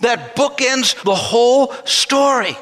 That 0.00 0.34
bookends 0.36 1.00
the 1.04 1.14
whole 1.14 1.72
story. 1.84 2.56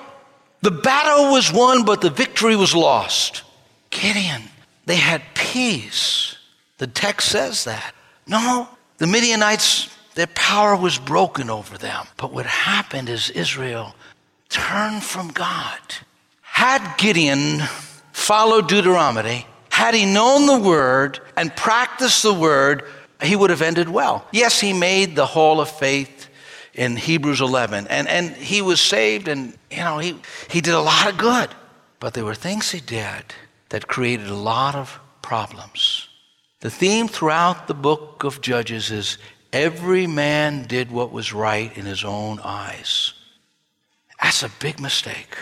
The 0.61 0.71
battle 0.71 1.33
was 1.33 1.53
won, 1.53 1.85
but 1.85 2.03
the 2.03 2.11
victory 2.11 2.55
was 2.55 2.75
lost. 2.75 3.43
Gideon, 3.91 4.43
they 4.85 4.97
had 4.97 5.23
peace. 5.35 6.37
The 6.77 6.87
text 6.87 7.31
says 7.31 7.65
that. 7.65 7.95
No, 8.27 8.69
the 8.99 9.07
Midianites, 9.07 9.89
their 10.15 10.27
power 10.29 10.77
was 10.77 10.99
broken 10.99 11.51
over 11.51 11.79
them. 11.79 12.07
But 12.17 12.33
what 12.33 12.47
happened 12.47 13.09
is 13.09 13.31
Israel 13.31 13.95
turned 14.49 15.03
from 15.03 15.29
God. 15.29 15.79
Had 16.43 16.97
Gideon 16.99 17.61
followed 18.13 18.69
Deuteronomy, 18.69 19.47
had 19.71 19.95
he 19.95 20.05
known 20.05 20.47
the 20.47 20.59
word 20.59 21.21
and 21.37 21.55
practiced 21.57 22.23
the 22.23 22.35
word, 22.35 22.85
he 23.23 23.35
would 23.35 23.51
have 23.51 23.63
ended 23.63 23.89
well. 23.89 24.27
Yes, 24.33 24.61
he 24.61 24.73
made 24.73 25.17
the 25.17 25.27
hall 25.27 25.61
of 25.61 25.71
faith 25.71 26.29
in 26.75 26.97
Hebrews 26.97 27.41
11, 27.41 27.87
and, 27.89 28.09
and 28.09 28.31
he 28.31 28.63
was 28.63 28.81
saved, 28.81 29.29
and 29.29 29.57
you 29.71 29.79
know, 29.79 29.99
he, 29.99 30.17
he 30.49 30.61
did 30.61 30.75
a 30.75 30.81
lot 30.81 31.09
of 31.09 31.19
good. 31.19 31.51
But 32.01 32.15
there 32.15 32.25
were 32.25 32.35
things 32.35 32.71
he 32.71 32.81
did 32.81 33.35
that 33.69 33.89
created 33.89 34.29
a 34.29 34.35
lot 34.35 34.75
of 34.75 34.99
problems. 35.23 36.09
The 36.61 36.71
theme 36.71 37.09
throughout 37.09 37.67
the 37.67 37.75
book 37.75 38.25
of 38.25 38.41
Judges 38.41 38.91
is 38.91 39.19
every 39.53 40.07
man 40.07 40.65
did 40.65 40.91
what 40.91 41.13
was 41.13 41.33
right 41.33 41.77
in 41.77 41.85
his 41.85 42.05
own 42.05 42.41
eyes. 42.43 43.13
That's 44.21 44.43
a 44.43 44.51
big 44.61 44.81
mistake. 44.81 45.37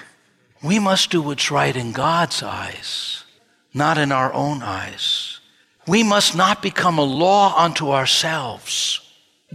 We 0.63 0.79
must 0.79 1.11
do 1.11 1.23
what's 1.23 1.51
right 1.51 1.75
in 1.75 1.93
God's 1.93 2.43
eyes, 2.43 3.25
not 3.73 3.99
in 3.99 4.13
our 4.13 4.33
own 4.33 4.63
eyes. 4.63 5.41
We 5.87 6.03
must 6.03 6.37
not 6.37 6.63
become 6.63 6.99
a 6.99 7.03
law 7.03 7.57
unto 7.57 7.91
ourselves. 7.91 9.01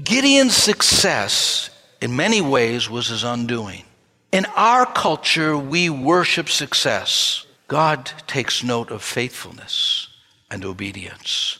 Gideon's 0.03 0.55
success, 0.55 1.69
in 2.01 2.15
many 2.15 2.41
ways, 2.41 2.89
was 2.89 3.07
his 3.07 3.23
undoing. 3.23 3.83
In 4.31 4.45
our 4.55 4.85
culture, 4.85 5.57
we 5.57 5.89
worship 5.89 6.49
success. 6.49 7.45
God 7.67 8.11
takes 8.27 8.63
note 8.63 8.91
of 8.91 9.01
faithfulness 9.01 10.07
and 10.51 10.65
obedience. 10.65 11.54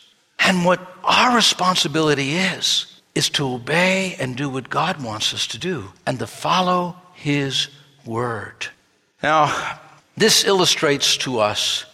And 0.48 0.64
what 0.64 0.80
our 1.04 1.36
responsibility 1.36 2.36
is, 2.36 3.02
is 3.16 3.30
to 3.32 3.48
obey 3.48 4.16
and 4.20 4.36
do 4.36 4.48
what 4.48 4.70
God 4.70 5.04
wants 5.04 5.34
us 5.34 5.48
to 5.48 5.58
do 5.58 5.92
and 6.06 6.20
to 6.20 6.28
follow 6.28 6.96
His 7.16 7.70
word. 8.06 8.68
Now, 9.24 9.80
this 10.16 10.46
illustrates 10.46 11.18
to 11.18 11.40
us 11.40 11.86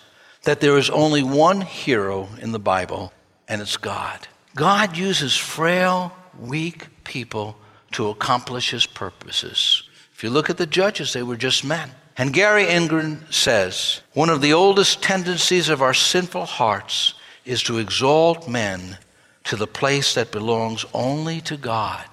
that 0.43 0.59
there 0.59 0.77
is 0.77 0.89
only 0.89 1.23
one 1.23 1.61
hero 1.61 2.27
in 2.41 2.51
the 2.51 2.59
Bible, 2.59 3.13
and 3.47 3.61
it's 3.61 3.77
God. 3.77 4.27
God 4.53 4.97
uses 4.97 5.37
frail, 5.37 6.11
weak 6.37 6.87
people 7.05 7.55
to 7.93 8.09
accomplish 8.09 8.71
his 8.71 8.85
purposes. 8.85 9.83
If 10.13 10.23
you 10.23 10.29
look 10.29 10.49
at 10.49 10.57
the 10.57 10.65
judges, 10.65 11.13
they 11.13 11.23
were 11.23 11.37
just 11.37 11.63
men. 11.63 11.91
And 12.17 12.33
Gary 12.33 12.65
Inrig 12.65 13.33
says 13.33 14.01
one 14.13 14.29
of 14.29 14.41
the 14.41 14.53
oldest 14.53 15.01
tendencies 15.01 15.69
of 15.69 15.81
our 15.81 15.93
sinful 15.93 16.45
hearts 16.45 17.13
is 17.45 17.63
to 17.63 17.77
exalt 17.77 18.47
men 18.47 18.97
to 19.45 19.55
the 19.55 19.67
place 19.67 20.13
that 20.13 20.31
belongs 20.31 20.85
only 20.93 21.41
to 21.41 21.57
God. 21.57 22.07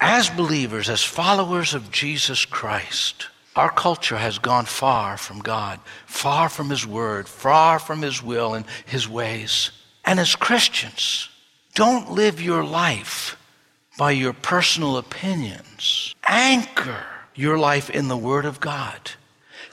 As 0.00 0.30
believers, 0.30 0.88
as 0.88 1.02
followers 1.02 1.74
of 1.74 1.90
Jesus 1.90 2.44
Christ, 2.44 3.28
our 3.56 3.70
culture 3.70 4.16
has 4.16 4.38
gone 4.38 4.64
far 4.64 5.16
from 5.16 5.38
God, 5.40 5.80
far 6.06 6.48
from 6.48 6.70
His 6.70 6.86
Word, 6.86 7.28
far 7.28 7.78
from 7.78 8.02
His 8.02 8.22
will 8.22 8.54
and 8.54 8.64
His 8.86 9.08
ways. 9.08 9.70
And 10.04 10.18
as 10.20 10.36
Christians, 10.36 11.28
don't 11.74 12.10
live 12.10 12.40
your 12.40 12.64
life 12.64 13.36
by 13.96 14.10
your 14.10 14.32
personal 14.32 14.96
opinions. 14.96 16.14
Anchor 16.26 17.04
your 17.34 17.58
life 17.58 17.90
in 17.90 18.08
the 18.08 18.16
Word 18.16 18.44
of 18.44 18.60
God. 18.60 19.12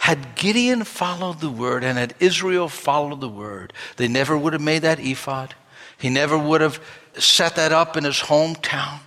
Had 0.01 0.35
Gideon 0.35 0.83
followed 0.83 1.39
the 1.39 1.49
Word 1.49 1.83
and 1.83 1.97
had 1.97 2.15
Israel 2.19 2.67
followed 2.67 3.21
the 3.21 3.29
Word, 3.29 3.71
they 3.97 4.07
never 4.07 4.37
would 4.37 4.53
have 4.53 4.61
made 4.61 4.81
that 4.81 4.99
ephod. 4.99 5.53
He 5.97 6.09
never 6.09 6.37
would 6.37 6.61
have 6.61 6.81
set 7.17 7.55
that 7.55 7.71
up 7.71 7.95
in 7.95 8.03
his 8.03 8.17
hometown. 8.17 8.99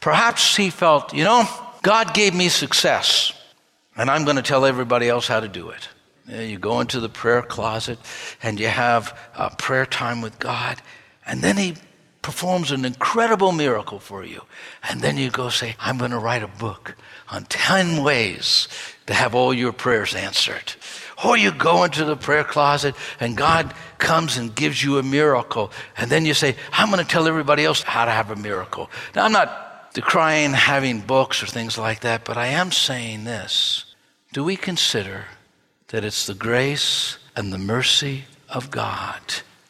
Perhaps 0.00 0.56
he 0.56 0.70
felt, 0.70 1.12
you 1.12 1.24
know, 1.24 1.46
God 1.82 2.14
gave 2.14 2.34
me 2.34 2.48
success 2.48 3.32
and 3.98 4.08
I'm 4.08 4.24
going 4.24 4.36
to 4.36 4.42
tell 4.42 4.64
everybody 4.64 5.08
else 5.08 5.26
how 5.26 5.40
to 5.40 5.48
do 5.48 5.70
it. 5.70 5.88
You 6.28 6.58
go 6.58 6.80
into 6.80 7.00
the 7.00 7.08
prayer 7.08 7.42
closet 7.42 7.98
and 8.42 8.58
you 8.58 8.68
have 8.68 9.18
a 9.34 9.54
prayer 9.54 9.84
time 9.84 10.22
with 10.22 10.38
God, 10.38 10.80
and 11.26 11.42
then 11.42 11.56
He 11.56 11.74
performs 12.28 12.72
an 12.72 12.84
incredible 12.84 13.52
miracle 13.52 13.98
for 13.98 14.22
you. 14.22 14.42
And 14.86 15.00
then 15.00 15.16
you 15.16 15.30
go 15.30 15.48
say, 15.48 15.76
I'm 15.80 15.96
going 15.96 16.10
to 16.10 16.18
write 16.18 16.42
a 16.42 16.46
book 16.46 16.94
on 17.30 17.44
10 17.44 18.04
ways 18.04 18.68
to 19.06 19.14
have 19.14 19.34
all 19.34 19.54
your 19.54 19.72
prayers 19.72 20.14
answered. 20.14 20.74
Or 21.24 21.38
you 21.38 21.52
go 21.52 21.84
into 21.84 22.04
the 22.04 22.16
prayer 22.16 22.44
closet 22.44 22.94
and 23.18 23.34
God 23.34 23.72
comes 23.96 24.36
and 24.36 24.54
gives 24.54 24.84
you 24.84 24.98
a 24.98 25.02
miracle. 25.02 25.72
And 25.96 26.10
then 26.10 26.26
you 26.26 26.34
say, 26.34 26.54
I'm 26.70 26.90
going 26.90 27.02
to 27.02 27.10
tell 27.10 27.26
everybody 27.26 27.64
else 27.64 27.82
how 27.82 28.04
to 28.04 28.10
have 28.10 28.30
a 28.30 28.36
miracle. 28.36 28.90
Now, 29.14 29.24
I'm 29.24 29.32
not 29.32 29.94
decrying 29.94 30.52
having 30.52 31.00
books 31.00 31.42
or 31.42 31.46
things 31.46 31.78
like 31.78 32.00
that, 32.00 32.26
but 32.26 32.36
I 32.36 32.48
am 32.48 32.72
saying 32.72 33.24
this 33.24 33.86
do 34.34 34.44
we 34.44 34.54
consider 34.56 35.24
that 35.86 36.04
it's 36.04 36.26
the 36.26 36.34
grace 36.34 37.16
and 37.34 37.54
the 37.54 37.58
mercy 37.58 38.26
of 38.50 38.70
God 38.70 39.22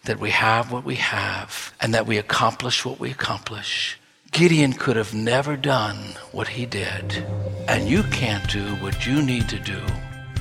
that 0.04 0.20
we 0.20 0.30
have 0.30 0.72
what 0.72 0.84
we 0.84 0.96
have 0.96 1.72
and 1.80 1.92
that 1.94 2.06
we 2.06 2.18
accomplish 2.18 2.84
what 2.84 2.98
we 2.98 3.10
accomplish? 3.10 3.98
Gideon 4.30 4.72
could 4.72 4.96
have 4.96 5.14
never 5.14 5.56
done 5.56 5.96
what 6.32 6.48
he 6.48 6.66
did, 6.66 7.24
and 7.66 7.88
you 7.88 8.02
can't 8.04 8.48
do 8.50 8.74
what 8.76 9.06
you 9.06 9.22
need 9.22 9.48
to 9.48 9.58
do 9.58 9.80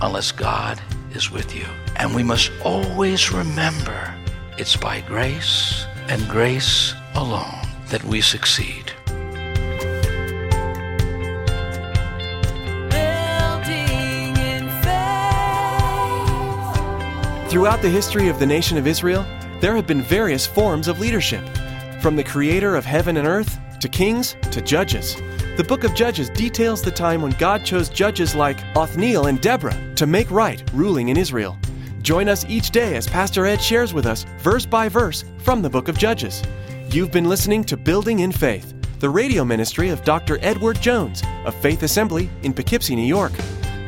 unless 0.02 0.32
God 0.32 0.82
is 1.13 1.32
with 1.32 1.56
you. 1.56 1.65
And 1.96 2.13
we 2.13 2.22
must 2.22 2.52
always 2.63 3.32
remember 3.32 4.13
it's 4.58 4.76
by 4.76 5.02
grace 5.02 5.86
and 6.10 6.28
grace 6.28 6.93
alone 7.15 7.65
that 7.89 8.04
we 8.04 8.22
succeed. 8.22 8.91
Throughout 17.50 17.82
the 17.82 17.89
history 17.89 18.28
of 18.28 18.39
the 18.39 18.46
nation 18.46 18.78
of 18.78 18.86
Israel, 18.86 19.26
there 19.60 19.76
have 19.76 19.88
been 19.88 20.02
various 20.02 20.46
forms 20.46 20.88
of 20.88 21.00
leadership, 21.00 21.43
from 22.00 22.15
the 22.15 22.24
creator 22.24 22.76
of 22.76 22.86
heaven 22.86 23.17
and 23.17 23.28
earth 23.28 23.60
to 23.80 23.88
kings 23.88 24.36
to 24.52 24.62
judges. 24.62 25.15
The 25.58 25.65
book 25.67 25.84
of 25.84 25.96
Judges 25.96 26.30
details 26.30 26.82
the 26.82 26.91
time 26.91 27.22
when 27.22 27.32
God 27.34 27.65
chose 27.65 27.89
judges 27.89 28.36
like 28.36 28.60
Othniel 28.76 29.26
and 29.26 29.41
Deborah 29.41 29.96
to 29.96 30.06
make 30.06 30.30
right 30.30 30.63
ruling 30.74 31.10
in 31.10 31.17
Israel. 31.17 31.58
Join 32.04 32.30
us 32.30 32.46
each 32.48 32.70
day 32.70 32.96
as 32.96 33.08
Pastor 33.08 33.48
Ed 33.48 33.62
shares 33.62 33.93
with 33.93 34.06
us, 34.06 34.26
verse 34.39 34.65
by 34.65 34.88
verse, 34.88 35.26
from 35.39 35.63
the 35.63 35.70
book 35.70 35.88
of 35.88 35.98
Judges. 35.98 36.43
You've 36.91 37.12
been 37.12 37.28
listening 37.28 37.63
to 37.65 37.76
Building 37.76 38.20
in 38.20 38.32
Faith, 38.32 38.74
the 39.00 39.10
radio 39.10 39.43
ministry 39.43 39.89
of 39.89 40.04
Dr. 40.04 40.38
Edward 40.41 40.80
Jones 40.80 41.24
of 41.46 41.56
Faith 41.56 41.82
Assembly 41.82 42.30
in 42.43 42.54
Poughkeepsie, 42.54 42.96
New 42.96 43.02
York. 43.02 43.34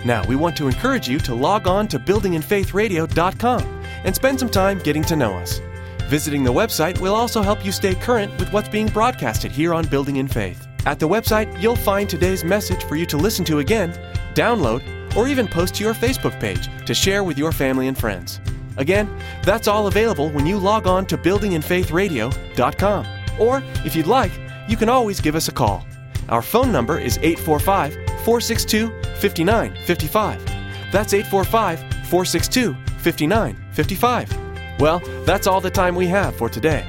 Now, 0.04 0.26
we 0.28 0.36
want 0.36 0.58
to 0.58 0.68
encourage 0.68 1.08
you 1.08 1.20
to 1.20 1.36
log 1.36 1.68
on 1.68 1.88
to 1.90 2.00
buildinginfaithradio.com 2.00 3.79
and 4.04 4.16
spend 4.16 4.40
some 4.40 4.50
time 4.50 4.80
getting 4.80 5.04
to 5.04 5.16
know 5.16 5.34
us. 5.34 5.62
Visiting 6.10 6.44
the 6.44 6.54
website 6.54 7.00
will 7.00 7.14
also 7.14 7.42
help 7.42 7.64
you 7.64 7.72
stay 7.72 7.94
current 7.94 8.36
with 8.40 8.52
what's 8.52 8.70
being 8.70 8.88
broadcasted 8.88 9.52
here 9.52 9.74
on 9.74 9.86
Building 9.86 10.16
in 10.16 10.28
Faith. 10.28 10.68
At 10.86 11.00
the 11.00 11.08
website, 11.08 11.62
you'll 11.62 11.76
find 11.76 12.10
today's 12.10 12.44
message 12.44 12.84
for 12.86 12.96
you 12.96 13.06
to 13.06 13.18
listen 13.18 13.46
to 13.46 13.60
again, 13.60 13.94
download, 14.34 14.82
or 15.16 15.28
even 15.28 15.48
post 15.48 15.76
to 15.76 15.84
your 15.84 15.94
Facebook 15.94 16.40
page 16.40 16.68
to 16.86 16.96
share 16.96 17.24
with 17.24 17.38
your 17.38 17.52
family 17.52 17.88
and 17.88 17.98
friends. 17.98 18.40
Again, 18.78 19.10
that's 19.44 19.68
all 19.68 19.88
available 19.88 20.30
when 20.30 20.46
you 20.46 20.58
log 20.58 20.88
on 20.88 21.06
to 21.08 21.18
buildinginfaithradio.com. 21.18 23.06
Or, 23.40 23.64
if 23.86 23.96
you'd 23.96 24.08
like, 24.08 24.32
you 24.68 24.78
can 24.78 24.90
always 24.90 25.22
give 25.22 25.36
us 25.36 25.48
a 25.48 25.52
call. 25.52 25.86
Our 26.30 26.42
phone 26.42 26.72
number 26.72 26.98
is 26.98 27.18
845 27.18 27.94
462 28.24 28.88
5955. 29.20 30.46
That's 30.92 31.14
845 31.14 31.80
462 31.80 32.89
5955. 33.00 34.80
Well, 34.80 35.00
that's 35.26 35.48
all 35.48 35.62
the 35.62 35.70
time 35.70 35.96
we 35.96 36.08
have 36.08 36.36
for 36.36 36.50
today. 36.50 36.86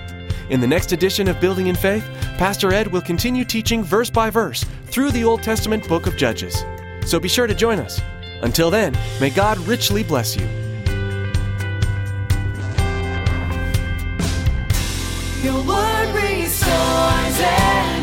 In 0.51 0.61
the 0.61 0.66
next 0.66 0.92
edition 0.92 1.29
of 1.29 1.40
Building 1.40 1.68
in 1.68 1.77
Faith, 1.77 2.05
Pastor 2.37 2.73
Ed 2.73 2.88
will 2.88 3.01
continue 3.01 3.44
teaching 3.44 3.85
verse 3.85 4.11
by 4.11 4.31
verse 4.31 4.64
through 4.87 5.12
the 5.12 5.25
Old 5.25 5.42
Testament 5.42 5.87
book 5.88 6.07
of 6.07 6.16
Judges. 6.16 6.64
So 7.07 7.20
be 7.20 7.29
sure 7.29 7.46
to 7.46 7.55
join 7.55 7.79
us. 7.79 8.01
Until 8.42 8.70
then, 8.70 8.96
may 9.20 9.31
God 9.31 9.59
richly 9.59 10.03
bless 10.03 10.37
you. 10.37 10.46
Your 15.42 15.62
word 15.64 16.14
restores. 16.14 18.00